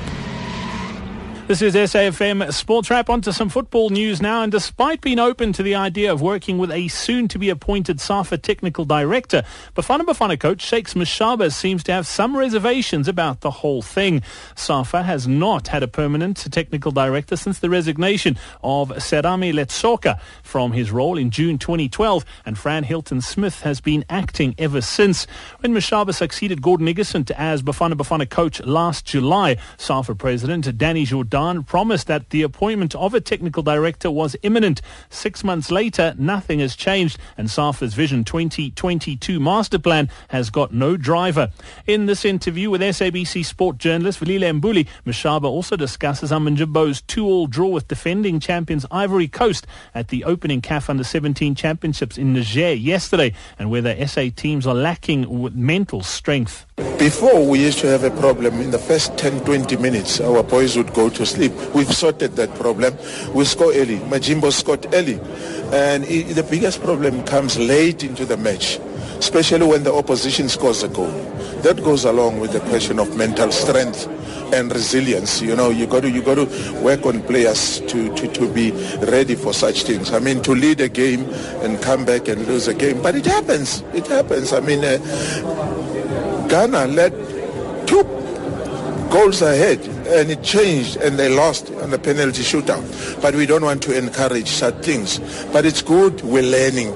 This 1.45 1.61
is 1.61 1.75
SAFM 1.75 2.53
Sports 2.53 2.89
Wrap. 2.89 3.09
On 3.09 3.19
to 3.19 3.33
some 3.33 3.49
football 3.49 3.89
news 3.89 4.21
now. 4.21 4.43
And 4.43 4.51
despite 4.51 5.01
being 5.01 5.19
open 5.19 5.51
to 5.53 5.61
the 5.61 5.75
idea 5.75 6.09
of 6.09 6.21
working 6.21 6.57
with 6.57 6.71
a 6.71 6.87
soon-to-be-appointed 6.87 7.99
SAFA 7.99 8.37
technical 8.37 8.85
director, 8.85 9.43
Bafana 9.75 10.03
Bafana 10.03 10.39
coach 10.39 10.61
Shakes 10.61 10.93
Mashaba 10.93 11.51
seems 11.51 11.83
to 11.83 11.91
have 11.91 12.07
some 12.07 12.37
reservations 12.37 13.09
about 13.09 13.41
the 13.41 13.51
whole 13.51 13.81
thing. 13.81 14.21
SAFA 14.55 15.03
has 15.03 15.27
not 15.27 15.67
had 15.67 15.83
a 15.83 15.87
permanent 15.87 16.37
technical 16.49 16.93
director 16.93 17.35
since 17.35 17.59
the 17.59 17.69
resignation 17.69 18.37
of 18.63 18.91
Serame 18.91 19.53
Letsoaka 19.53 20.21
from 20.43 20.71
his 20.71 20.91
role 20.91 21.17
in 21.17 21.29
June 21.29 21.57
2012, 21.57 22.23
and 22.45 22.57
Fran 22.57 22.85
Hilton 22.85 23.19
Smith 23.19 23.63
has 23.63 23.81
been 23.81 24.05
acting 24.09 24.55
ever 24.57 24.79
since. 24.79 25.27
When 25.59 25.73
Mashaba 25.73 26.15
succeeded 26.15 26.61
Gordon 26.61 26.87
Igesund 26.87 27.31
as 27.31 27.61
Bafana 27.61 27.95
Bafana 27.95 28.29
coach 28.29 28.61
last 28.61 29.05
July, 29.05 29.57
SAFA 29.77 30.15
president 30.15 30.77
Danny 30.77 31.03
Jordan 31.03 31.32
Dan 31.33 31.63
promised 31.63 32.05
that 32.05 32.29
the 32.29 32.43
appointment 32.43 32.93
of 32.93 33.15
a 33.15 33.19
technical 33.19 33.63
director 33.63 34.11
was 34.11 34.35
imminent. 34.43 34.83
Six 35.09 35.43
months 35.43 35.71
later, 35.71 36.13
nothing 36.15 36.59
has 36.59 36.75
changed, 36.75 37.17
and 37.35 37.49
SAFA's 37.49 37.95
Vision 37.95 38.23
2022 38.23 39.39
master 39.39 39.79
plan 39.79 40.11
has 40.27 40.51
got 40.51 40.75
no 40.75 40.95
driver. 40.95 41.49
In 41.87 42.05
this 42.05 42.23
interview 42.23 42.69
with 42.69 42.81
SABC 42.81 43.43
sport 43.43 43.79
journalist 43.79 44.19
Velile 44.19 44.61
Mbuli, 44.61 44.87
Mashaba 45.07 45.45
also 45.45 45.75
discusses 45.75 46.29
Amajimbo's 46.29 47.01
two-all 47.01 47.47
draw 47.47 47.69
with 47.69 47.87
defending 47.87 48.39
champions 48.39 48.85
Ivory 48.91 49.27
Coast 49.27 49.65
at 49.95 50.09
the 50.09 50.25
opening 50.25 50.61
CAF 50.61 50.87
Under-17 50.87 51.57
Championships 51.57 52.15
in 52.15 52.33
Niger 52.33 52.73
yesterday, 52.73 53.33
and 53.57 53.71
whether 53.71 54.05
SA 54.05 54.25
teams 54.35 54.67
are 54.67 54.75
lacking 54.75 55.41
with 55.41 55.55
mental 55.55 56.03
strength. 56.03 56.67
Before, 56.77 57.45
we 57.47 57.59
used 57.59 57.79
to 57.79 57.87
have 57.87 58.03
a 58.03 58.09
problem. 58.09 58.59
In 58.59 58.71
the 58.71 58.79
first 58.79 59.15
10, 59.17 59.45
20 59.45 59.77
minutes, 59.77 60.19
our 60.19 60.41
boys 60.41 60.75
would 60.75 60.93
go 60.93 61.09
to 61.09 61.25
sleep. 61.25 61.51
We've 61.75 61.93
sorted 61.93 62.35
that 62.37 62.55
problem. 62.55 62.95
We 63.33 63.45
score 63.45 63.71
early. 63.73 63.99
Majimbo 63.99 64.51
scored 64.51 64.87
early. 64.93 65.19
And 65.71 66.03
it, 66.05 66.33
the 66.33 66.43
biggest 66.43 66.81
problem 66.81 67.23
comes 67.25 67.59
late 67.59 68.03
into 68.03 68.25
the 68.25 68.37
match, 68.37 68.79
especially 69.19 69.67
when 69.67 69.83
the 69.83 69.93
opposition 69.93 70.49
scores 70.49 70.81
a 70.81 70.87
goal. 70.87 71.11
That 71.61 71.83
goes 71.83 72.05
along 72.05 72.39
with 72.39 72.53
the 72.53 72.59
question 72.61 72.97
of 72.99 73.15
mental 73.15 73.51
strength 73.51 74.07
and 74.53 74.71
resilience. 74.71 75.41
You 75.41 75.55
know, 75.55 75.69
you 75.69 75.87
got 75.87 76.01
to 76.01 76.09
you 76.09 76.21
got 76.21 76.35
to 76.35 76.81
work 76.81 77.05
on 77.05 77.21
players 77.23 77.81
to, 77.81 78.15
to, 78.15 78.27
to 78.27 78.51
be 78.51 78.71
ready 79.11 79.35
for 79.35 79.53
such 79.53 79.83
things. 79.83 80.11
I 80.11 80.19
mean, 80.19 80.41
to 80.43 80.51
lead 80.53 80.81
a 80.81 80.89
game 80.89 81.25
and 81.61 81.81
come 81.81 82.05
back 82.05 82.27
and 82.27 82.47
lose 82.47 82.67
a 82.67 82.73
game, 82.73 83.01
but 83.01 83.15
it 83.15 83.25
happens. 83.25 83.81
It 83.93 84.07
happens. 84.07 84.53
I 84.53 84.59
mean, 84.59 84.83
uh, 84.83 84.99
Ghana 86.53 86.85
led 86.85 87.13
two 87.87 88.03
goals 89.09 89.41
ahead 89.41 89.79
and 90.05 90.29
it 90.29 90.43
changed 90.43 90.97
and 90.97 91.17
they 91.17 91.27
lost 91.27 91.71
on 91.81 91.89
the 91.89 91.97
penalty 91.97 92.43
shootout. 92.43 93.19
But 93.23 93.33
we 93.33 93.47
don't 93.47 93.63
want 93.63 93.81
to 93.81 93.97
encourage 93.97 94.49
such 94.49 94.75
things. 94.85 95.17
But 95.51 95.65
it's 95.65 95.81
good 95.81 96.21
we're 96.21 96.43
learning. 96.43 96.93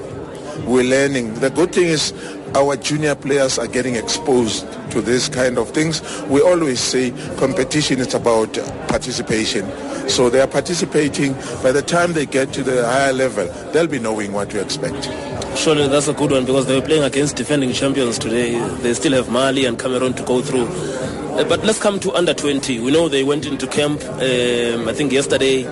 We're 0.64 0.84
learning. 0.84 1.34
The 1.40 1.50
good 1.50 1.72
thing 1.72 1.88
is 1.88 2.12
our 2.54 2.76
junior 2.76 3.16
players 3.16 3.58
are 3.58 3.66
getting 3.66 3.96
exposed 3.96 4.64
to 4.92 5.00
this 5.00 5.28
kind 5.28 5.58
of 5.58 5.70
things. 5.70 6.02
We 6.28 6.40
always 6.40 6.78
say 6.78 7.10
competition 7.36 7.98
is 7.98 8.14
about 8.14 8.54
participation. 8.86 9.68
So 10.08 10.30
they 10.30 10.40
are 10.40 10.46
participating. 10.46 11.32
By 11.64 11.72
the 11.72 11.82
time 11.82 12.12
they 12.12 12.26
get 12.26 12.52
to 12.52 12.62
the 12.62 12.86
higher 12.86 13.12
level, 13.12 13.48
they'll 13.72 13.88
be 13.88 13.98
knowing 13.98 14.32
what 14.32 14.50
to 14.50 14.60
expect. 14.60 15.08
Surely 15.56 15.88
that's 15.88 16.08
a 16.08 16.12
good 16.14 16.30
one 16.30 16.44
because 16.44 16.66
they 16.66 16.78
were 16.78 16.86
playing 16.86 17.02
against 17.02 17.36
defending 17.36 17.72
champions 17.72 18.18
today. 18.18 18.58
They 18.76 18.94
still 18.94 19.12
have 19.12 19.28
Mali 19.30 19.64
and 19.64 19.78
Cameroon 19.78 20.14
to 20.14 20.22
go 20.22 20.40
through. 20.40 20.66
Uh, 20.66 21.44
but 21.44 21.64
let's 21.64 21.78
come 21.80 22.00
to 22.00 22.12
under 22.14 22.32
20. 22.32 22.80
We 22.80 22.90
know 22.90 23.08
they 23.08 23.24
went 23.24 23.44
into 23.46 23.66
camp, 23.66 24.02
um, 24.04 24.88
I 24.88 24.92
think 24.92 25.12
yesterday, 25.12 25.64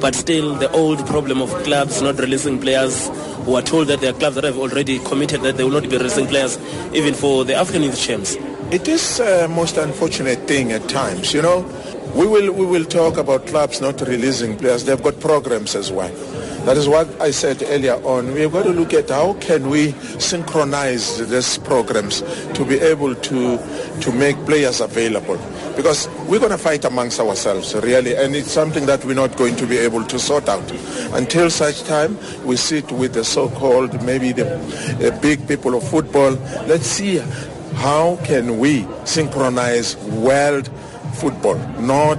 but 0.00 0.14
still 0.14 0.54
the 0.54 0.70
old 0.72 1.06
problem 1.06 1.42
of 1.42 1.50
clubs 1.64 2.00
not 2.00 2.18
releasing 2.18 2.60
players 2.60 3.08
who 3.44 3.54
are 3.54 3.62
told 3.62 3.88
that 3.88 4.00
there 4.00 4.10
are 4.14 4.18
clubs 4.18 4.36
that 4.36 4.44
have 4.44 4.58
already 4.58 4.98
committed 5.00 5.40
that 5.42 5.56
they 5.56 5.64
will 5.64 5.72
not 5.72 5.82
be 5.88 5.96
releasing 5.96 6.26
players 6.26 6.58
even 6.94 7.14
for 7.14 7.44
the 7.44 7.54
African 7.54 7.82
Youth 7.82 8.00
Champs. 8.00 8.36
It 8.70 8.86
is 8.88 9.20
a 9.20 9.48
most 9.48 9.76
unfortunate 9.78 10.46
thing 10.46 10.72
at 10.72 10.88
times, 10.88 11.34
you 11.34 11.42
know. 11.42 11.62
We 12.14 12.26
will, 12.26 12.52
we 12.52 12.66
will 12.66 12.84
talk 12.84 13.16
about 13.16 13.46
clubs 13.46 13.80
not 13.80 14.00
releasing 14.00 14.56
players. 14.56 14.84
They've 14.84 15.02
got 15.02 15.18
programs 15.20 15.74
as 15.74 15.90
well. 15.90 16.12
That 16.64 16.76
is 16.76 16.88
what 16.88 17.08
I 17.20 17.30
said 17.30 17.62
earlier 17.62 17.94
on. 18.04 18.34
We've 18.34 18.52
got 18.52 18.64
to 18.64 18.70
look 18.70 18.92
at 18.92 19.08
how 19.08 19.32
can 19.34 19.70
we 19.70 19.92
synchronize 20.18 21.26
these 21.28 21.56
programs 21.58 22.20
to 22.52 22.64
be 22.64 22.78
able 22.78 23.14
to, 23.14 23.58
to 24.00 24.12
make 24.12 24.36
players 24.44 24.80
available. 24.80 25.38
Because 25.74 26.08
we're 26.28 26.38
going 26.38 26.50
to 26.50 26.58
fight 26.58 26.84
amongst 26.84 27.18
ourselves, 27.18 27.74
really, 27.74 28.14
and 28.14 28.36
it's 28.36 28.52
something 28.52 28.84
that 28.86 29.04
we're 29.06 29.14
not 29.14 29.36
going 29.36 29.56
to 29.56 29.66
be 29.66 29.78
able 29.78 30.04
to 30.04 30.18
sort 30.18 30.48
out. 30.48 30.70
Until 31.14 31.48
such 31.48 31.82
time, 31.84 32.18
we 32.44 32.56
sit 32.56 32.92
with 32.92 33.14
the 33.14 33.24
so-called, 33.24 34.02
maybe 34.04 34.32
the 34.32 34.54
uh, 35.08 35.18
big 35.20 35.48
people 35.48 35.74
of 35.74 35.88
football. 35.88 36.32
Let's 36.66 36.86
see 36.86 37.22
how 37.76 38.16
can 38.24 38.58
we 38.58 38.86
synchronize 39.04 39.96
world 39.96 40.70
football, 41.14 41.56
not 41.80 42.18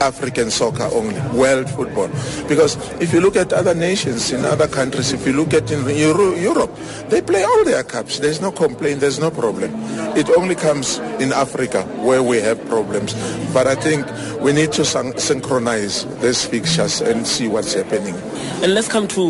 African 0.00 0.50
soccer 0.50 0.88
only, 0.92 1.20
world 1.36 1.68
football. 1.70 2.08
Because 2.48 2.76
if 3.00 3.12
you 3.12 3.20
look 3.20 3.36
at 3.36 3.52
other 3.52 3.74
nations 3.74 4.30
in 4.32 4.44
other 4.44 4.68
countries, 4.68 5.12
if 5.12 5.26
you 5.26 5.32
look 5.32 5.52
at 5.54 5.70
in 5.70 5.84
Euro- 5.88 6.34
Europe, 6.34 6.70
they 7.08 7.20
play 7.20 7.42
all 7.44 7.64
their 7.64 7.82
cups. 7.82 8.18
There's 8.18 8.40
no 8.40 8.50
complaint, 8.52 9.00
there's 9.00 9.18
no 9.18 9.30
problem. 9.30 9.72
It 10.16 10.28
only 10.36 10.54
comes 10.54 10.98
in 11.20 11.32
Africa 11.32 11.82
where 12.02 12.22
we 12.22 12.40
have 12.40 12.64
problems. 12.68 13.14
But 13.52 13.66
I 13.66 13.74
think 13.74 14.06
we 14.40 14.52
need 14.52 14.72
to 14.72 14.84
syn- 14.84 15.16
synchronize 15.18 16.04
these 16.20 16.44
fixtures 16.44 17.00
and 17.00 17.26
see 17.26 17.48
what's 17.48 17.74
happening. 17.74 18.14
And 18.62 18.74
let's 18.74 18.88
come 18.88 19.06
to 19.08 19.20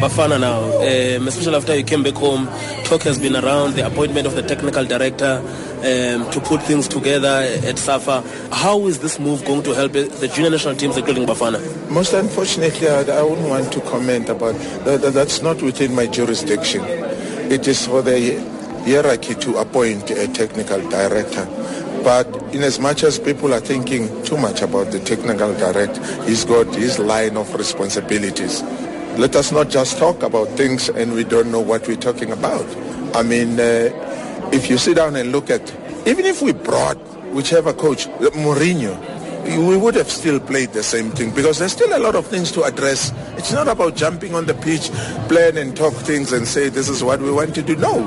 Bafana 0.00 0.38
now, 0.40 0.60
um, 0.80 1.28
especially 1.28 1.54
after 1.56 1.74
you 1.76 1.84
came 1.84 2.02
back 2.02 2.14
home. 2.14 2.46
Talk 2.84 3.02
has 3.02 3.18
been 3.18 3.36
around 3.36 3.74
the 3.74 3.86
appointment 3.86 4.26
of 4.26 4.34
the 4.34 4.42
technical 4.42 4.84
director 4.84 5.40
um, 5.86 6.28
to 6.32 6.40
put 6.40 6.62
things 6.62 6.88
together 6.88 7.28
at 7.28 7.78
SAFA. 7.78 8.22
How 8.52 8.86
is 8.86 8.98
this 8.98 9.18
move 9.20 9.44
going 9.44 9.62
to 9.62 9.72
help 9.74 9.92
the 9.92 10.30
junior 10.34 10.50
national 10.50 10.74
teams, 10.74 10.96
including 10.96 11.26
Bafana? 11.26 11.60
Most 11.90 12.12
unfortunately, 12.12 12.88
I, 12.88 13.22
wouldn't 13.22 13.48
want 13.48 13.72
to 13.72 13.80
comment 13.82 14.28
about 14.28 14.54
that. 14.84 15.00
that- 15.02 15.14
That's 15.14 15.42
not 15.42 15.62
within 15.62 15.94
my 15.94 16.06
jurisdiction. 16.06 16.82
It 16.84 17.66
is 17.68 17.86
for 17.86 18.02
the 18.02 18.38
hierarchy 18.84 19.34
to 19.36 19.58
appoint 19.58 20.10
a 20.10 20.26
technical 20.28 20.80
director. 20.90 21.46
But 22.02 22.26
in 22.54 22.62
as 22.62 22.78
much 22.78 23.02
as 23.02 23.18
people 23.18 23.52
are 23.54 23.60
thinking 23.60 24.08
too 24.24 24.36
much 24.36 24.62
about 24.62 24.90
the 24.92 25.00
technical 25.00 25.52
director, 25.54 26.02
he's 26.24 26.44
got 26.44 26.72
his 26.74 26.98
line 26.98 27.36
of 27.36 27.52
responsibilities. 27.54 28.62
Let 29.18 29.34
us 29.34 29.50
not 29.50 29.70
just 29.70 29.98
talk 29.98 30.22
about 30.22 30.48
things 30.50 30.88
and 30.88 31.14
we 31.14 31.24
don't 31.24 31.50
know 31.50 31.60
what 31.60 31.88
we're 31.88 31.96
talking 31.96 32.30
about. 32.32 32.64
I 33.16 33.22
mean, 33.22 33.58
uh, 33.58 33.90
if 34.52 34.70
you 34.70 34.78
sit 34.78 34.96
down 34.96 35.16
and 35.16 35.32
look 35.32 35.50
at, 35.50 35.74
even 36.06 36.24
if 36.24 36.42
we 36.42 36.52
brought 36.52 36.96
whichever 37.32 37.72
coach, 37.72 38.06
uh, 38.06 38.30
Mourinho, 38.30 38.96
we 39.46 39.76
would 39.76 39.94
have 39.94 40.10
still 40.10 40.40
played 40.40 40.70
the 40.70 40.82
same 40.82 41.10
thing 41.10 41.30
because 41.30 41.58
there's 41.58 41.72
still 41.72 41.96
a 41.96 42.00
lot 42.00 42.16
of 42.16 42.26
things 42.26 42.50
to 42.52 42.62
address. 42.64 43.12
It's 43.36 43.52
not 43.52 43.68
about 43.68 43.94
jumping 43.94 44.34
on 44.34 44.46
the 44.46 44.54
pitch, 44.54 44.90
plan 45.28 45.56
and 45.56 45.76
talk 45.76 45.92
things 45.92 46.32
and 46.32 46.48
say 46.48 46.68
this 46.68 46.88
is 46.88 47.04
what 47.04 47.20
we 47.20 47.30
want 47.30 47.54
to 47.54 47.62
do. 47.62 47.76
No, 47.76 48.02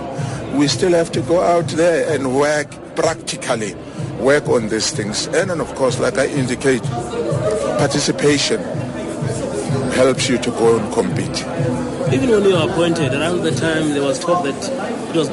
we 0.55 0.67
still 0.67 0.91
have 0.91 1.11
to 1.13 1.21
go 1.21 1.41
out 1.41 1.67
there 1.69 2.13
and 2.13 2.35
work 2.35 2.69
practically, 2.95 3.73
work 4.19 4.49
on 4.49 4.67
these 4.67 4.91
things. 4.91 5.27
And 5.27 5.49
then 5.49 5.61
of 5.61 5.73
course, 5.75 5.99
like 5.99 6.17
I 6.17 6.27
indicate, 6.27 6.83
participation 7.77 8.61
helps 9.93 10.27
you 10.27 10.37
to 10.39 10.51
go 10.51 10.77
and 10.77 10.93
compete. 10.93 11.45
Even 12.13 12.31
when 12.31 12.43
you 12.43 12.53
were 12.53 12.69
appointed, 12.69 13.13
around 13.13 13.43
the 13.43 13.51
time 13.51 13.89
there 13.89 14.03
was 14.03 14.19
talk 14.19 14.43
that 14.43 15.09
it 15.09 15.15
was 15.15 15.29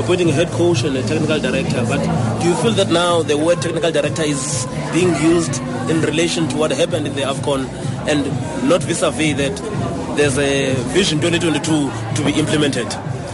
appointing 0.00 0.30
a 0.30 0.32
head 0.32 0.48
coach 0.48 0.82
and 0.82 0.96
a 0.96 1.02
technical 1.02 1.38
director. 1.38 1.84
But 1.86 2.00
do 2.40 2.48
you 2.48 2.54
feel 2.56 2.72
that 2.72 2.88
now 2.88 3.22
the 3.22 3.38
word 3.38 3.62
technical 3.62 3.92
director 3.92 4.22
is 4.22 4.66
being 4.92 5.14
used 5.22 5.60
in 5.90 6.00
relation 6.02 6.48
to 6.48 6.56
what 6.56 6.70
happened 6.70 7.06
in 7.06 7.14
the 7.14 7.22
AFCON 7.22 7.68
and 8.08 8.68
not 8.68 8.82
vis-a-vis 8.82 9.36
that 9.36 10.16
there's 10.16 10.38
a 10.38 10.74
Vision 10.92 11.20
2022 11.20 11.90
to 12.16 12.24
be 12.24 12.38
implemented? 12.38 12.88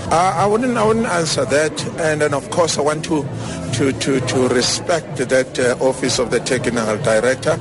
Uh, 0.09 0.33
I 0.37 0.47
wouldn't, 0.47 0.77
I 0.77 0.87
wouldn't 0.87 1.07
answer 1.07 1.45
that, 1.47 1.85
and 1.99 2.21
then 2.21 2.33
of 2.33 2.49
course 2.51 2.79
I 2.79 2.83
want 2.83 3.05
to, 3.07 3.27
to, 3.75 3.93
to, 3.93 4.21
to 4.21 4.49
respect 4.49 5.17
that 5.17 5.59
uh, 5.59 5.77
office 5.85 6.21
of 6.21 6.31
the 6.31 6.39
technical 6.39 6.97
director, 6.99 7.59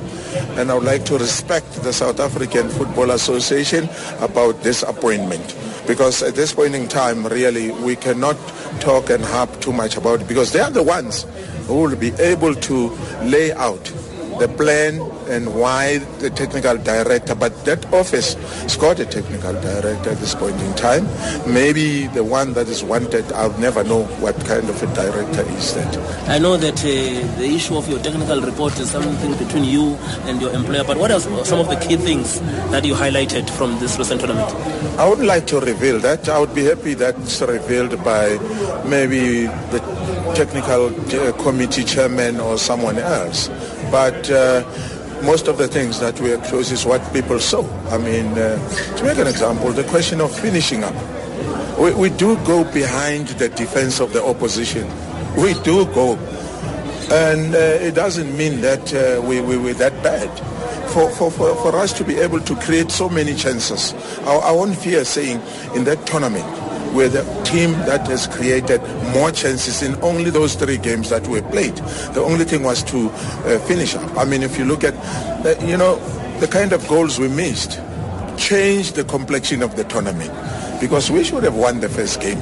and 0.54 0.70
I 0.70 0.74
would 0.74 0.84
like 0.84 1.04
to 1.06 1.18
respect 1.18 1.72
the 1.82 1.92
South 1.92 2.20
African 2.20 2.68
Football 2.68 3.10
Association 3.10 3.88
about 4.20 4.62
this 4.62 4.84
appointment, 4.84 5.56
because 5.86 6.22
at 6.22 6.34
this 6.34 6.52
point 6.52 6.74
in 6.74 6.88
time, 6.88 7.26
really, 7.26 7.70
we 7.70 7.96
cannot 7.96 8.36
talk 8.80 9.10
and 9.10 9.24
harp 9.24 9.60
too 9.60 9.72
much 9.72 9.96
about 9.96 10.20
it, 10.20 10.28
because 10.28 10.52
they 10.52 10.60
are 10.60 10.70
the 10.70 10.82
ones 10.82 11.26
who 11.66 11.80
will 11.82 11.96
be 11.96 12.12
able 12.18 12.54
to 12.54 12.88
lay 13.22 13.52
out 13.52 13.92
the 14.38 14.48
plan 14.48 15.00
and 15.28 15.54
why 15.54 15.98
the 16.20 16.30
technical 16.30 16.76
director, 16.76 17.34
but 17.34 17.64
that 17.64 17.84
office 17.92 18.34
has 18.62 18.76
got 18.76 19.00
a 19.00 19.06
technical 19.06 19.52
director 19.54 20.10
at 20.10 20.18
this 20.18 20.34
point 20.34 20.60
in 20.60 20.74
time. 20.74 21.06
Maybe 21.52 22.06
the 22.08 22.24
one 22.24 22.52
that 22.54 22.68
is 22.68 22.82
wanted, 22.84 23.30
I'll 23.32 23.58
never 23.58 23.82
know 23.84 24.04
what 24.20 24.36
kind 24.44 24.68
of 24.68 24.82
a 24.82 24.86
director 24.94 25.42
is 25.52 25.74
that. 25.74 25.96
I 26.28 26.38
know 26.38 26.56
that 26.56 26.78
uh, 26.80 27.38
the 27.38 27.46
issue 27.46 27.76
of 27.76 27.88
your 27.88 27.98
technical 28.00 28.40
report 28.40 28.78
is 28.78 28.90
something 28.90 29.36
between 29.36 29.64
you 29.64 29.94
and 30.26 30.40
your 30.40 30.52
employer, 30.52 30.84
but 30.84 30.98
what 30.98 31.10
are 31.10 31.20
some 31.20 31.58
of 31.60 31.68
the 31.68 31.76
key 31.76 31.96
things 31.96 32.40
that 32.70 32.84
you 32.84 32.94
highlighted 32.94 33.48
from 33.50 33.78
this 33.78 33.98
recent 33.98 34.20
tournament? 34.20 34.50
I 34.98 35.08
wouldn't 35.08 35.26
like 35.26 35.46
to 35.48 35.60
reveal 35.60 35.98
that. 36.00 36.28
I 36.28 36.38
would 36.38 36.54
be 36.54 36.64
happy 36.64 36.94
that's 36.94 37.40
revealed 37.40 38.02
by 38.04 38.38
maybe 38.84 39.46
the 39.46 39.80
technical 40.34 40.86
uh, 40.86 41.32
committee 41.42 41.84
chairman 41.84 42.40
or 42.40 42.58
someone 42.58 42.98
else. 42.98 43.48
But 43.90 44.30
uh, 44.30 44.64
most 45.22 45.48
of 45.48 45.58
the 45.58 45.68
things 45.68 46.00
that 46.00 46.20
we 46.20 46.32
expose 46.32 46.72
is 46.72 46.84
what 46.84 47.00
people 47.12 47.38
saw. 47.38 47.64
I 47.88 47.98
mean, 47.98 48.26
uh, 48.38 48.58
to 48.96 49.04
make 49.04 49.18
an 49.18 49.26
example, 49.26 49.72
the 49.72 49.84
question 49.84 50.20
of 50.20 50.36
finishing 50.36 50.84
up. 50.84 50.94
We, 51.78 51.92
we 51.94 52.10
do 52.10 52.36
go 52.44 52.64
behind 52.72 53.28
the 53.28 53.48
defense 53.48 54.00
of 54.00 54.12
the 54.12 54.24
opposition. 54.24 54.86
We 55.36 55.54
do 55.62 55.84
go. 55.86 56.16
And 57.10 57.54
uh, 57.54 57.58
it 57.58 57.94
doesn't 57.94 58.36
mean 58.36 58.60
that 58.62 58.92
uh, 58.92 59.22
we, 59.22 59.40
we, 59.40 59.56
we're 59.56 59.74
that 59.74 60.02
bad. 60.02 60.30
For, 60.90 61.10
for, 61.10 61.30
for, 61.30 61.54
for 61.56 61.76
us 61.76 61.92
to 61.94 62.04
be 62.04 62.16
able 62.16 62.40
to 62.40 62.56
create 62.56 62.90
so 62.90 63.08
many 63.08 63.34
chances, 63.34 63.92
I, 64.22 64.36
I 64.36 64.52
won't 64.52 64.76
fear 64.76 65.04
saying 65.04 65.40
in 65.74 65.84
that 65.84 66.06
tournament, 66.06 66.46
we're 66.96 67.10
the 67.10 67.22
team 67.44 67.72
that 67.84 68.06
has 68.08 68.26
created 68.26 68.80
more 69.12 69.30
chances 69.30 69.82
in 69.82 69.94
only 70.02 70.30
those 70.30 70.54
three 70.54 70.78
games 70.78 71.10
that 71.10 71.28
we 71.28 71.42
played. 71.42 71.76
The 72.14 72.22
only 72.22 72.46
thing 72.46 72.62
was 72.62 72.82
to 72.84 73.10
uh, 73.10 73.58
finish 73.60 73.94
up. 73.94 74.16
I 74.16 74.24
mean, 74.24 74.42
if 74.42 74.58
you 74.58 74.64
look 74.64 74.82
at, 74.82 74.94
uh, 75.44 75.54
you 75.64 75.76
know, 75.76 75.96
the 76.40 76.48
kind 76.48 76.72
of 76.72 76.88
goals 76.88 77.18
we 77.18 77.28
missed, 77.28 77.78
changed 78.38 78.94
the 78.96 79.04
complexion 79.04 79.62
of 79.62 79.76
the 79.76 79.84
tournament 79.84 80.32
because 80.80 81.10
we 81.10 81.22
should 81.22 81.42
have 81.42 81.54
won 81.54 81.80
the 81.80 81.88
first 81.88 82.20
game. 82.20 82.38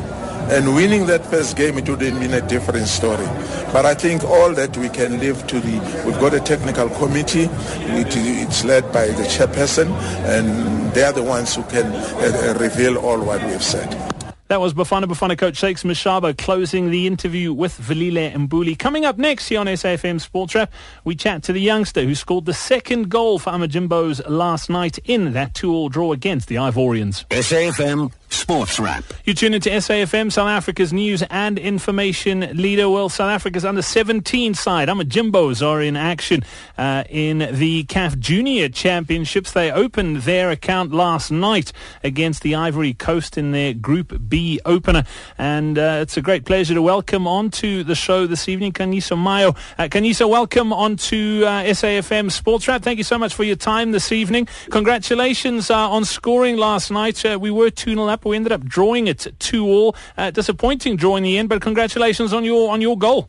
And 0.46 0.74
winning 0.74 1.06
that 1.06 1.24
first 1.26 1.56
game, 1.56 1.78
it 1.78 1.88
would 1.88 2.02
have 2.02 2.20
been 2.20 2.34
a 2.34 2.46
different 2.46 2.86
story. 2.86 3.26
But 3.72 3.86
I 3.86 3.94
think 3.94 4.22
all 4.24 4.52
that 4.52 4.76
we 4.76 4.88
can 4.88 5.18
live 5.18 5.46
to 5.46 5.58
the, 5.58 6.04
we've 6.04 6.20
got 6.20 6.34
a 6.34 6.40
technical 6.40 6.90
committee, 6.90 7.48
it, 7.50 8.14
it's 8.14 8.62
led 8.64 8.92
by 8.92 9.06
the 9.06 9.22
chairperson, 9.22 9.90
and 10.26 10.92
they 10.92 11.02
are 11.02 11.12
the 11.12 11.22
ones 11.22 11.56
who 11.56 11.62
can 11.64 11.86
uh, 11.86 12.58
reveal 12.60 12.98
all 12.98 13.18
what 13.24 13.42
we've 13.44 13.62
said. 13.62 14.13
That 14.48 14.60
was 14.60 14.74
Bafana 14.74 15.04
Bafana 15.04 15.38
coach 15.38 15.56
Shakes 15.56 15.84
Mashaba 15.84 16.36
closing 16.36 16.90
the 16.90 17.06
interview 17.06 17.50
with 17.50 17.80
Velile 17.80 18.30
Mbuli. 18.34 18.78
Coming 18.78 19.06
up 19.06 19.16
next 19.16 19.48
here 19.48 19.58
on 19.58 19.66
SAFM 19.66 20.20
Sports 20.20 20.54
Wrap, 20.54 20.70
we 21.02 21.16
chat 21.16 21.42
to 21.44 21.52
the 21.54 21.62
youngster 21.62 22.02
who 22.04 22.14
scored 22.14 22.44
the 22.44 22.52
second 22.52 23.08
goal 23.08 23.38
for 23.38 23.52
Amajimbos 23.52 24.20
last 24.28 24.68
night 24.68 24.98
in 25.06 25.32
that 25.32 25.54
two-all 25.54 25.88
draw 25.88 26.12
against 26.12 26.48
the 26.48 26.56
Ivorians. 26.56 27.24
SAFM 27.28 28.12
Sports 28.28 28.78
Wrap. 28.78 29.04
You 29.24 29.34
tune 29.34 29.54
into 29.54 29.70
SAFM, 29.70 30.30
South 30.30 30.48
Africa's 30.48 30.92
news 30.92 31.22
and 31.30 31.58
information 31.58 32.40
leader. 32.54 32.90
Well, 32.90 33.08
South 33.08 33.30
Africa's 33.30 33.64
under 33.64 33.82
17 33.82 34.54
side, 34.54 34.88
I'm 34.88 35.00
a 35.00 35.04
Amajimbos, 35.04 35.66
are 35.66 35.80
in 35.80 35.96
action 35.96 36.42
uh, 36.76 37.04
in 37.08 37.38
the 37.38 37.84
CAF 37.84 38.18
Junior 38.18 38.68
Championships. 38.68 39.52
They 39.52 39.70
opened 39.70 40.22
their 40.22 40.50
account 40.50 40.92
last 40.92 41.30
night 41.30 41.72
against 42.02 42.42
the 42.42 42.54
Ivory 42.54 42.94
Coast 42.94 43.38
in 43.38 43.52
their 43.52 43.72
Group 43.74 44.28
B 44.28 44.60
opener. 44.64 45.04
And 45.38 45.78
uh, 45.78 45.98
it's 46.02 46.16
a 46.16 46.22
great 46.22 46.44
pleasure 46.44 46.74
to 46.74 46.82
welcome 46.82 47.26
onto 47.26 47.84
the 47.84 47.94
show 47.94 48.26
this 48.26 48.48
evening 48.48 48.72
Khanyisa 48.72 49.16
Mayo. 49.20 49.50
Uh, 49.78 49.88
Khanyisa, 49.88 50.28
welcome 50.28 50.72
onto 50.72 51.44
uh, 51.44 51.64
SAFM 51.64 52.30
Sports 52.30 52.66
Wrap. 52.68 52.82
Thank 52.82 52.98
you 52.98 53.04
so 53.04 53.18
much 53.18 53.34
for 53.34 53.44
your 53.44 53.56
time 53.56 53.92
this 53.92 54.12
evening. 54.12 54.48
Congratulations 54.70 55.70
uh, 55.70 55.90
on 55.90 56.04
scoring 56.04 56.56
last 56.56 56.90
night. 56.90 57.24
Uh, 57.24 57.38
we 57.40 57.50
were 57.50 57.70
2-0 57.70 58.13
up. 58.14 58.24
We 58.24 58.36
ended 58.36 58.52
up 58.52 58.64
drawing 58.64 59.06
it 59.06 59.18
2-all. 59.38 59.94
Uh, 60.16 60.30
disappointing 60.30 60.96
draw 60.96 61.16
in 61.16 61.22
the 61.22 61.36
end, 61.36 61.48
but 61.48 61.60
congratulations 61.60 62.32
on 62.32 62.44
your 62.44 62.72
on 62.72 62.80
your 62.80 62.96
goal. 62.96 63.28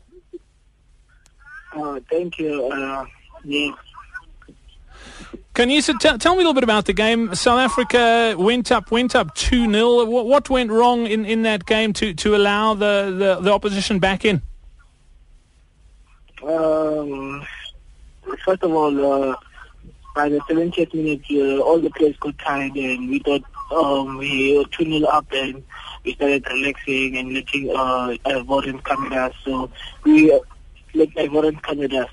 Uh, 1.74 2.00
thank 2.10 2.38
you. 2.38 2.66
Uh, 2.68 3.04
yeah. 3.44 3.72
Can 5.56 5.70
you 5.70 5.80
t- 5.80 5.94
tell 5.94 6.34
me 6.34 6.42
a 6.42 6.44
little 6.44 6.52
bit 6.52 6.64
about 6.64 6.84
the 6.84 6.92
game? 6.92 7.34
South 7.34 7.58
Africa 7.58 8.34
went 8.38 8.70
up, 8.70 8.90
went 8.90 9.14
up 9.14 9.34
two 9.34 9.70
0 9.70 10.04
what, 10.04 10.26
what 10.26 10.50
went 10.50 10.70
wrong 10.70 11.06
in, 11.06 11.24
in 11.24 11.42
that 11.42 11.64
game 11.64 11.94
to, 11.94 12.12
to 12.12 12.36
allow 12.36 12.74
the, 12.74 13.14
the, 13.18 13.40
the 13.40 13.52
opposition 13.52 13.98
back 13.98 14.26
in? 14.26 14.42
Um, 16.42 17.42
first 18.44 18.62
of 18.62 18.70
all, 18.70 19.30
uh, 19.30 19.36
by 20.14 20.28
the 20.28 20.40
70th 20.40 20.92
minute, 20.92 21.22
uh, 21.30 21.62
all 21.62 21.80
the 21.80 21.90
players 21.90 22.16
got 22.18 22.38
tired 22.38 22.76
and 22.76 23.08
we 23.08 23.18
thought 23.20 23.42
um, 23.70 24.18
we 24.18 24.64
2 24.72 24.84
0 24.84 25.06
up 25.08 25.26
and 25.32 25.62
we 26.04 26.14
started 26.14 26.46
relaxing 26.48 27.16
and 27.16 27.34
letting 27.34 27.70
uh, 27.70 28.16
Ivorians 28.26 28.82
come 28.84 29.12
at 29.12 29.30
us. 29.30 29.34
So 29.44 29.70
we 30.04 30.32
uh, 30.32 30.38
let 30.94 31.10
Ivorians 31.10 31.62
come 31.62 31.82
at 31.82 31.92
us. 31.92 32.10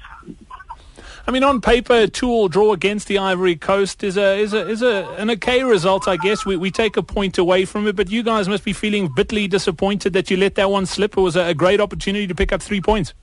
I 1.25 1.31
mean, 1.31 1.43
on 1.43 1.61
paper, 1.61 1.93
a 1.93 2.07
two-all 2.07 2.49
draw 2.49 2.73
against 2.73 3.07
the 3.07 3.17
Ivory 3.17 3.55
Coast 3.55 4.03
is 4.03 4.17
a 4.17 4.37
is 4.37 4.53
a 4.53 4.67
is 4.67 4.81
a 4.81 5.07
an 5.17 5.29
okay 5.31 5.63
result, 5.63 6.05
I 6.05 6.17
guess. 6.17 6.45
We 6.45 6.57
we 6.57 6.69
take 6.69 6.97
a 6.97 7.03
point 7.03 7.37
away 7.37 7.63
from 7.63 7.87
it, 7.87 7.95
but 7.95 8.09
you 8.11 8.23
guys 8.23 8.49
must 8.49 8.65
be 8.65 8.73
feeling 8.73 9.07
bitterly 9.15 9.47
disappointed 9.47 10.11
that 10.13 10.29
you 10.29 10.35
let 10.35 10.55
that 10.55 10.69
one 10.69 10.85
slip. 10.85 11.17
It 11.17 11.21
was 11.21 11.37
a, 11.37 11.47
a 11.47 11.53
great 11.53 11.79
opportunity 11.79 12.27
to 12.27 12.35
pick 12.35 12.51
up 12.51 12.61
three 12.61 12.81
points. 12.81 13.13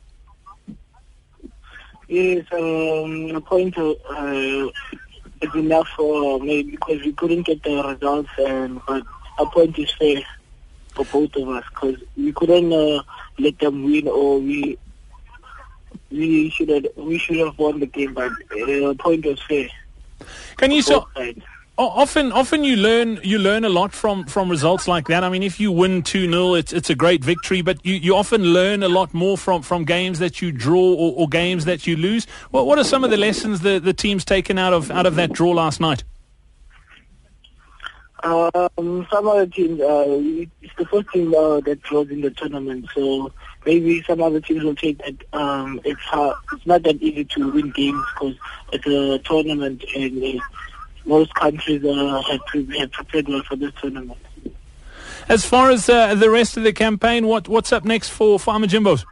Yes, 2.09 2.45
um, 2.53 3.31
a 3.37 3.40
point 3.40 3.77
uh, 3.77 4.69
is 5.40 5.55
enough 5.55 5.88
for 5.96 6.38
me 6.40 6.62
because 6.62 7.00
we 7.03 7.12
couldn't 7.12 7.42
get 7.42 7.62
the 7.62 7.83
results, 7.83 8.31
and 8.38 8.81
but 8.87 9.05
a 9.38 9.46
point 9.46 9.79
is 9.79 9.90
fair 9.92 10.22
for 10.94 11.05
both 11.07 11.35
of 11.37 11.48
us 11.48 11.64
because 11.70 11.96
we 12.16 12.33
couldn't 12.33 12.72
uh, 12.72 13.03
let 13.38 13.59
them 13.59 13.85
win 13.85 14.09
or 14.09 14.38
we 14.38 14.79
we 16.11 16.50
should 16.50 16.68
have 16.68 16.87
we 16.96 17.18
should 17.18 17.37
have 17.37 17.59
won 17.59 17.81
the 17.81 17.87
game, 17.87 18.14
but 18.14 18.33
uh, 18.33 18.94
point 18.94 19.24
was 19.24 19.40
fair. 19.42 19.68
Can 20.57 20.70
you 20.70 20.83
so 20.83 21.07
often 21.88 22.33
often 22.33 22.64
you 22.64 22.77
learn 22.77 23.21
you 23.23 23.38
learn 23.38 23.64
a 23.64 23.69
lot 23.69 23.93
from, 23.93 24.25
from 24.27 24.51
results 24.51 24.87
like 24.87 25.09
that. 25.09 25.25
I 25.25 25.29
mean, 25.29 25.43
if 25.43 25.59
you 25.61 25.73
win 25.73 26.03
two 26.03 26.31
0 26.31 26.55
it's 26.55 26.73
it's 26.73 26.90
a 26.90 26.95
great 26.95 27.25
victory, 27.25 27.62
but 27.62 27.85
you, 27.85 27.95
you 27.95 28.14
often 28.14 28.43
learn 28.43 28.83
a 28.83 28.88
lot 28.88 29.14
more 29.14 29.38
from, 29.38 29.62
from 29.62 29.85
games 29.85 30.19
that 30.19 30.43
you 30.43 30.53
draw 30.53 30.95
or, 30.95 31.14
or 31.16 31.29
games 31.29 31.64
that 31.64 31.87
you 31.87 31.97
lose. 31.97 32.27
What 32.51 32.66
what 32.66 32.79
are 32.79 32.85
some 32.85 33.05
of 33.05 33.11
the 33.11 33.16
lessons 33.16 33.61
the, 33.61 33.79
the 33.79 33.95
team's 33.95 34.25
taken 34.25 34.59
out 34.59 34.73
of 34.73 34.90
out 34.90 35.07
of 35.07 35.16
that 35.16 35.33
draw 35.33 35.53
last 35.53 35.81
night? 35.81 36.05
Um, 38.23 39.07
some 39.11 39.27
other 39.27 39.47
teams, 39.47 39.81
uh, 39.81 40.05
it's 40.61 40.77
the 40.77 40.85
first 40.87 41.09
team 41.11 41.35
uh, 41.35 41.61
that 41.61 41.81
draws 41.83 42.11
in 42.11 42.21
the 42.21 42.31
tournament, 42.31 42.87
so 42.95 43.33
maybe 43.64 44.03
some 44.03 44.21
other 44.21 44.40
teams 44.40 44.62
will 44.62 44.75
take 44.75 44.99
that. 44.99 45.14
Um, 45.33 45.81
it's 45.85 46.01
hard, 46.03 46.37
it's 46.53 46.66
not 46.66 46.83
that 46.83 47.01
easy 47.01 47.25
to 47.25 47.51
win 47.51 47.71
games 47.71 48.05
because 48.14 48.35
it's 48.73 48.87
a 48.87 49.19
tournament, 49.21 49.85
and 49.97 50.23
uh, 50.23 50.43
most 51.11 51.35
countries 51.35 51.85
uh, 51.85 52.23
have, 52.31 52.40
pre- 52.46 52.79
have 52.79 52.92
prepared 52.92 53.29
well 53.29 53.42
for 53.42 53.57
this 53.57 53.73
tournament. 53.81 54.18
As 55.29 55.44
far 55.44 55.70
as 55.70 55.88
uh, 55.88 56.14
the 56.14 56.31
rest 56.31 56.57
of 56.57 56.62
the 56.62 56.73
campaign, 56.73 57.27
what 57.27 57.49
what's 57.49 57.73
up 57.73 57.85
next 57.85 58.09
for 58.09 58.38
Farmer 58.38 58.66
Amajimbos? 58.66 59.05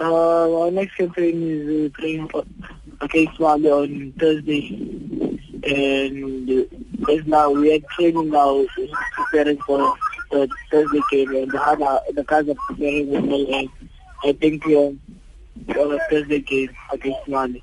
Uh, 0.00 0.60
our 0.60 0.70
next 0.70 0.94
campaign 0.94 1.42
is 1.42 1.90
uh, 1.90 1.98
playing 1.98 2.30
against 3.00 3.40
Mali 3.40 3.70
on 3.70 4.12
Thursday 4.12 5.18
and 5.64 6.46
because 6.98 7.26
now 7.26 7.50
we 7.50 7.74
are 7.74 7.80
training 7.96 8.30
now, 8.30 8.64
preparing 9.12 9.58
for 9.58 9.94
the 10.30 10.48
Thursday 10.70 11.00
game, 11.10 11.34
and 11.34 11.50
the 11.50 11.58
Hana, 11.58 12.00
the 12.12 12.24
guys 12.24 12.48
are 12.48 12.54
preparing 12.66 13.10
well, 13.10 13.54
and 13.54 13.68
I 14.24 14.32
think 14.32 14.64
we 14.64 14.76
are 14.76 14.92
on 15.80 15.94
a 15.94 15.98
Thursday 16.10 16.40
game 16.40 16.70
against 16.92 17.28
Mali. 17.28 17.62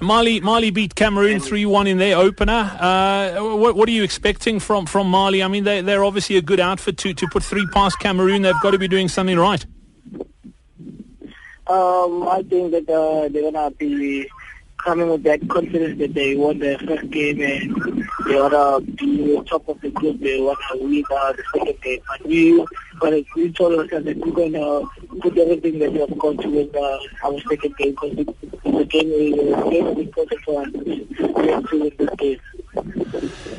Mali, 0.00 0.40
Mali 0.40 0.70
beat 0.70 0.94
Cameroon 0.94 1.40
three 1.40 1.66
one 1.66 1.86
in 1.86 1.98
their 1.98 2.16
opener. 2.16 2.76
Uh, 2.78 3.56
what, 3.56 3.76
what, 3.76 3.88
are 3.88 3.92
you 3.92 4.02
expecting 4.02 4.60
from, 4.60 4.86
from 4.86 5.08
Mali? 5.08 5.42
I 5.42 5.48
mean, 5.48 5.64
they, 5.64 5.80
they're 5.80 6.04
obviously 6.04 6.36
a 6.36 6.42
good 6.42 6.60
outfit 6.60 6.98
to, 6.98 7.14
to 7.14 7.26
put 7.28 7.42
three 7.42 7.66
past 7.72 7.98
Cameroon. 7.98 8.42
They've 8.42 8.60
got 8.62 8.72
to 8.72 8.78
be 8.78 8.88
doing 8.88 9.08
something 9.08 9.38
right. 9.38 9.64
Um, 11.66 12.26
I 12.26 12.42
think 12.48 12.72
that 12.72 12.88
uh, 12.88 13.28
they're 13.28 13.52
gonna 13.52 13.70
be 13.70 14.28
coming 14.84 15.08
with 15.08 15.22
that 15.24 15.46
confidence 15.48 15.98
that 15.98 16.14
they 16.14 16.36
won 16.36 16.58
their 16.58 16.78
first 16.78 17.10
game 17.10 17.40
and 17.40 17.74
they 18.26 18.36
want 18.36 18.52
to 18.52 18.80
be 18.96 19.40
top 19.48 19.68
of 19.68 19.80
the 19.80 19.90
group. 19.90 20.20
They 20.20 20.40
want 20.40 20.58
to 20.72 20.78
win 20.78 21.04
uh, 21.10 21.32
the 21.32 21.42
second 21.54 21.80
game. 21.82 22.00
But 22.08 22.26
we, 22.26 22.66
but 23.00 23.24
we 23.36 23.52
told 23.52 23.78
ourselves 23.78 24.06
that 24.06 24.16
we're 24.18 24.32
going 24.32 24.52
to 24.52 24.88
put 25.20 25.36
everything 25.38 25.78
that 25.80 25.92
we 25.92 25.98
have 26.00 26.18
got 26.18 26.38
to 26.40 26.48
win 26.48 26.70
uh, 26.76 26.98
our 27.26 27.40
second 27.48 27.76
game 27.76 27.90
because 27.90 28.16
the, 28.16 28.84
game 28.84 29.10
is 29.10 29.34
is 29.72 29.98
important 29.98 30.40
for 30.42 30.62
us. 30.62 30.68
We 30.72 31.48
have 31.48 31.68
to 31.70 31.80
win 31.80 31.92
this 31.98 32.10
game. 32.18 32.40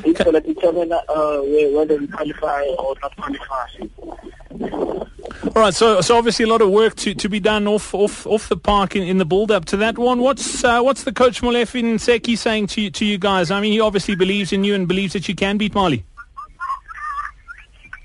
It's 0.04 0.22
going 0.22 0.34
to 0.34 0.40
determine 0.40 0.92
uh, 0.92 1.40
whether 1.76 1.98
we 1.98 2.06
qualify 2.08 2.64
or 2.78 2.94
not 3.02 3.16
qualify. 3.16 5.08
All 5.44 5.62
right, 5.62 5.74
so 5.74 6.00
so 6.00 6.16
obviously 6.16 6.44
a 6.44 6.48
lot 6.48 6.62
of 6.62 6.70
work 6.70 6.94
to, 6.96 7.14
to 7.14 7.28
be 7.28 7.40
done 7.40 7.66
off 7.66 7.94
off 7.94 8.26
off 8.26 8.48
the 8.48 8.56
park 8.56 8.94
in, 8.96 9.02
in 9.02 9.18
the 9.18 9.24
build 9.24 9.50
up 9.50 9.64
to 9.66 9.76
that 9.78 9.98
one. 9.98 10.20
What's 10.20 10.62
uh, 10.62 10.80
what's 10.80 11.04
the 11.04 11.12
coach 11.12 11.42
Molefi 11.42 11.82
Ntseki 11.82 12.38
saying 12.38 12.68
to 12.68 12.90
to 12.90 13.04
you 13.04 13.18
guys? 13.18 13.50
I 13.50 13.60
mean, 13.60 13.72
he 13.72 13.80
obviously 13.80 14.14
believes 14.14 14.52
in 14.52 14.64
you 14.64 14.74
and 14.74 14.86
believes 14.86 15.12
that 15.14 15.28
you 15.28 15.34
can 15.34 15.58
beat 15.58 15.74
Mali. 15.74 16.04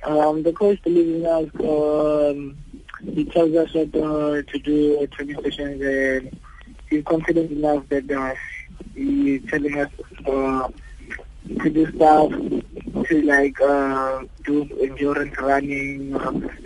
Um, 0.03 0.41
the 0.43 0.53
coach 0.53 0.81
believes 0.83 1.09
in 1.09 1.25
us. 1.25 1.49
Um, 1.59 2.57
he 3.13 3.25
tells 3.25 3.55
us 3.55 3.73
what 3.73 3.95
uh, 3.95 4.41
to 4.41 4.59
do 4.59 5.01
at 5.01 5.11
training 5.11 5.41
sessions, 5.43 5.81
and 5.81 6.39
he's 6.89 7.03
confident 7.03 7.51
enough 7.51 7.87
that 7.89 8.09
uh, 8.09 8.33
he's 8.95 9.41
telling 9.49 9.79
us 9.79 9.91
uh, 10.25 10.69
to 11.61 11.69
do 11.69 11.91
stuff 11.95 12.31
to 13.07 13.21
like 13.23 13.59
uh, 13.61 14.23
do 14.43 14.63
endurance 14.81 15.37
running, 15.39 16.17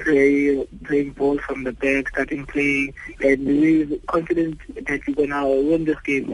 play 0.03 0.67
playing 0.85 1.11
ball 1.11 1.37
from 1.39 1.63
the 1.63 1.71
back, 1.73 2.09
starting 2.09 2.45
playing, 2.45 2.93
and 3.21 3.45
we're 3.45 3.99
confident 4.07 4.59
that 4.85 5.01
we're 5.07 5.27
gonna 5.27 5.47
win 5.49 5.85
this 5.85 5.99
game. 6.01 6.27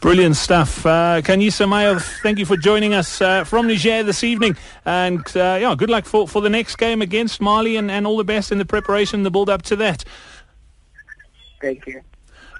Brilliant 0.00 0.34
stuff. 0.34 0.84
Uh, 0.84 1.22
Khanyisa 1.22 1.68
Mayo, 1.68 1.96
thank 2.00 2.40
you 2.40 2.44
for 2.44 2.56
joining 2.56 2.92
us 2.92 3.20
uh, 3.20 3.44
from 3.44 3.68
Niger 3.68 4.02
this 4.02 4.24
evening. 4.24 4.56
And 4.84 5.24
uh, 5.36 5.58
yeah, 5.60 5.76
good 5.78 5.90
luck 5.90 6.06
for, 6.06 6.26
for 6.26 6.42
the 6.42 6.50
next 6.50 6.74
game 6.74 7.02
against 7.02 7.40
Mali 7.40 7.76
and, 7.76 7.88
and 7.88 8.04
all 8.04 8.16
the 8.16 8.24
best 8.24 8.50
in 8.50 8.58
the 8.58 8.64
preparation, 8.64 9.22
the 9.22 9.30
build 9.30 9.48
up 9.48 9.62
to 9.62 9.76
that. 9.76 10.04
Thank 11.60 11.86
you. 11.86 12.02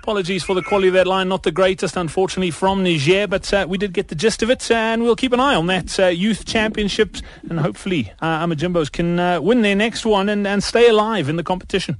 Apologies 0.02 0.42
for 0.42 0.54
the 0.56 0.62
quality 0.62 0.88
of 0.88 0.94
that 0.94 1.06
line, 1.06 1.28
not 1.28 1.44
the 1.44 1.52
greatest, 1.52 1.96
unfortunately, 1.96 2.50
from 2.50 2.82
Niger, 2.82 3.28
but 3.28 3.54
uh, 3.54 3.66
we 3.68 3.78
did 3.78 3.92
get 3.92 4.08
the 4.08 4.16
gist 4.16 4.42
of 4.42 4.50
it, 4.50 4.68
and 4.68 5.04
we'll 5.04 5.14
keep 5.14 5.32
an 5.32 5.38
eye 5.38 5.54
on 5.54 5.68
that 5.68 6.00
uh, 6.00 6.08
youth 6.08 6.44
championships, 6.44 7.22
and 7.48 7.60
hopefully 7.60 8.12
uh, 8.20 8.44
Amajimbos 8.44 8.90
can 8.90 9.20
uh, 9.20 9.40
win 9.40 9.62
their 9.62 9.76
next 9.76 10.04
one 10.04 10.28
and, 10.28 10.44
and 10.44 10.64
stay 10.64 10.88
alive 10.88 11.28
in 11.28 11.36
the 11.36 11.44
competition. 11.44 11.98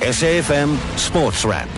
SAFM 0.00 0.78
Sports 0.98 1.44
Wrap. 1.44 1.68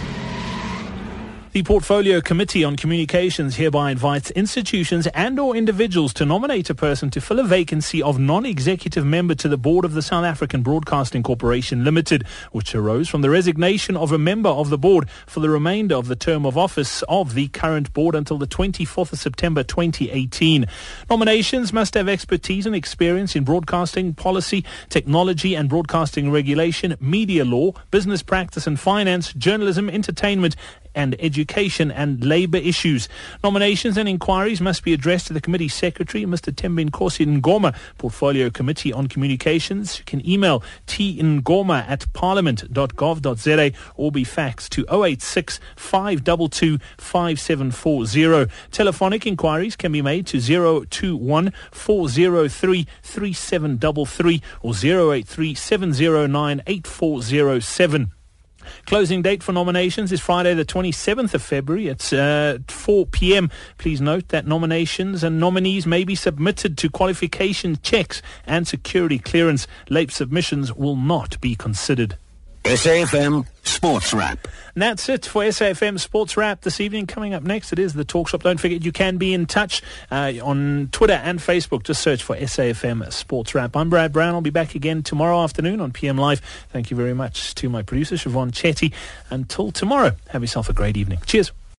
The 1.55 1.63
Portfolio 1.63 2.21
Committee 2.21 2.65
on 2.65 2.75
Communications 2.75 3.55
hereby 3.55 3.93
invites 3.93 4.33
institutions 4.33 5.07
and 5.15 5.39
or 5.39 5.55
individuals 5.55 6.13
to 6.15 6.27
nominate 6.27 6.69
a 6.69 6.75
person 6.75 7.11
to 7.11 7.21
fill 7.21 7.39
a 7.39 7.45
vacancy 7.45 8.03
of 8.03 8.19
non-executive 8.19 9.07
member 9.07 9.37
to 9.37 9.47
the 9.47 9.57
board 9.57 9.85
of 9.85 9.93
the 9.93 10.03
South 10.03 10.25
African 10.25 10.63
Broadcasting 10.63 11.23
Corporation 11.23 11.85
Limited, 11.85 12.27
which 12.51 12.75
arose 12.75 13.09
from 13.09 13.23
the 13.23 13.31
resignation 13.31 13.97
of 13.97 14.11
a 14.11 14.19
member 14.19 14.49
of 14.49 14.69
the 14.69 14.77
board 14.77 15.09
for 15.29 15.39
the 15.39 15.49
remainder 15.49 15.95
of 15.95 16.09
the 16.09 16.17
term 16.17 16.45
of 16.45 16.59
office 16.59 17.05
of 17.09 17.35
the 17.35 17.47
current 17.47 17.93
board 17.93 18.17
until 18.17 18.37
the 18.37 18.49
24th 18.49 19.13
of 19.13 19.21
September 19.21 19.63
2018. 19.63 20.67
Nominations 21.09 21.73
must 21.73 21.95
have 21.95 22.09
expertise 22.09 22.67
and 22.67 22.75
experience 22.75 23.37
in 23.37 23.45
broadcasting 23.45 24.13
policy, 24.13 24.65
technology 24.89 25.55
and 25.55 25.69
broadcasting 25.69 26.33
regulation, 26.33 26.97
media 26.99 27.45
law, 27.45 27.71
business 27.93 28.25
practice 28.25 28.67
and 28.67 28.81
finance, 28.81 29.33
journalism, 29.35 29.89
entertainment, 29.89 30.57
and 30.95 31.17
Education 31.19 31.91
and 31.91 32.25
Labour 32.25 32.59
issues. 32.59 33.09
Nominations 33.43 33.97
and 33.97 34.09
inquiries 34.09 34.61
must 34.61 34.85
be 34.85 34.93
addressed 34.93 35.27
to 35.29 35.33
the 35.33 35.41
committee 35.41 35.69
secretary, 35.69 36.25
Mr. 36.25 36.53
Thembinkosi 36.53 37.27
Ngoma, 37.41 37.75
Portfolio 37.99 38.51
Committee 38.51 38.93
on 38.93 39.07
Communications. 39.09 39.99
You 39.99 40.05
can 40.05 40.27
email 40.29 40.63
tngoma 40.87 41.89
at 41.89 42.13
parliament.gov.za 42.13 43.73
or 43.97 44.13
be 44.13 44.25
faxed 44.25 44.71
to 44.71 45.05
086 45.05 45.61
522 45.77 46.79
5740. 46.99 48.53
Telephonic 48.71 49.27
inquiries 49.27 49.77
can 49.77 49.93
be 49.93 50.03
made 50.03 50.27
to 50.27 50.41
021 50.41 51.53
403 51.71 52.87
3733 53.03 54.43
or 54.63 54.75
083 54.75 55.55
709 55.55 56.63
8407. 56.67 58.13
Closing 58.87 59.23
date 59.23 59.43
for 59.43 59.53
nominations 59.53 60.13
is 60.13 60.21
Friday 60.21 60.55
the 60.55 60.65
27th 60.65 61.35
of 61.35 61.43
February. 61.43 61.89
It's 61.89 62.13
uh, 62.13 62.59
4 62.69 63.07
p.m. 63.07 63.51
Please 63.79 64.01
note 64.01 64.29
that 64.29 64.47
nominations 64.47 65.23
and 65.23 65.39
nominees 65.39 65.87
may 65.87 66.05
be 66.05 66.15
submitted 66.15 66.79
to 66.79 66.91
qualification 66.91 67.79
checks 67.83 68.23
and 68.47 68.67
security 68.67 69.19
clearance. 69.19 69.67
Late 69.89 70.11
submissions 70.11 70.73
will 70.73 70.97
not 70.97 71.41
be 71.41 71.55
considered. 71.55 72.17
SAFM 72.65 73.47
Sports 73.63 74.15
Wrap. 74.15 74.49
And 74.75 74.83
that's 74.83 75.09
it 75.11 75.27
for 75.27 75.43
SAFM 75.45 76.01
Sports 76.01 76.37
Wrap 76.37 76.63
this 76.63 76.81
evening. 76.81 77.07
Coming 77.07 77.35
up 77.35 77.43
next, 77.43 77.73
it 77.73 77.79
is 77.79 77.93
the 77.93 78.07
Talk 78.07 78.29
Shop. 78.29 78.43
Don't 78.43 78.59
forget 78.59 78.83
you 78.85 78.91
can 78.91 79.19
be 79.19 79.35
in 79.35 79.45
touch 79.45 79.83
uh, 80.11 80.33
on 80.43 80.89
Twitter 80.91 81.13
and 81.13 81.39
Facebook. 81.39 81.83
Just 81.85 82.01
search 82.01 82.23
for 82.23 82.35
SAFM 82.35 83.13
Sports 83.13 83.55
Wrap. 83.55 83.77
I'm 83.77 83.91
Brad 83.91 84.13
Brown. 84.13 84.35
I'll 84.35 84.41
be 84.41 84.49
back 84.49 84.75
again 84.75 85.03
tomorrow 85.03 85.43
afternoon 85.43 85.81
on 85.83 85.93
PM 85.93 86.17
Live. 86.17 86.41
Thank 86.71 86.91
you 86.91 86.97
very 86.97 87.15
much 87.15 87.55
to 87.57 87.69
my 87.69 87.83
producer, 87.83 88.17
Siobhan 88.17 88.51
Chetty. 88.51 88.93
Until 89.29 89.71
tomorrow, 89.71 90.13
have 90.31 90.43
yourself 90.43 90.71
a 90.71 90.73
great 90.73 90.97
evening. 90.97 91.21
Cheers. 91.27 91.53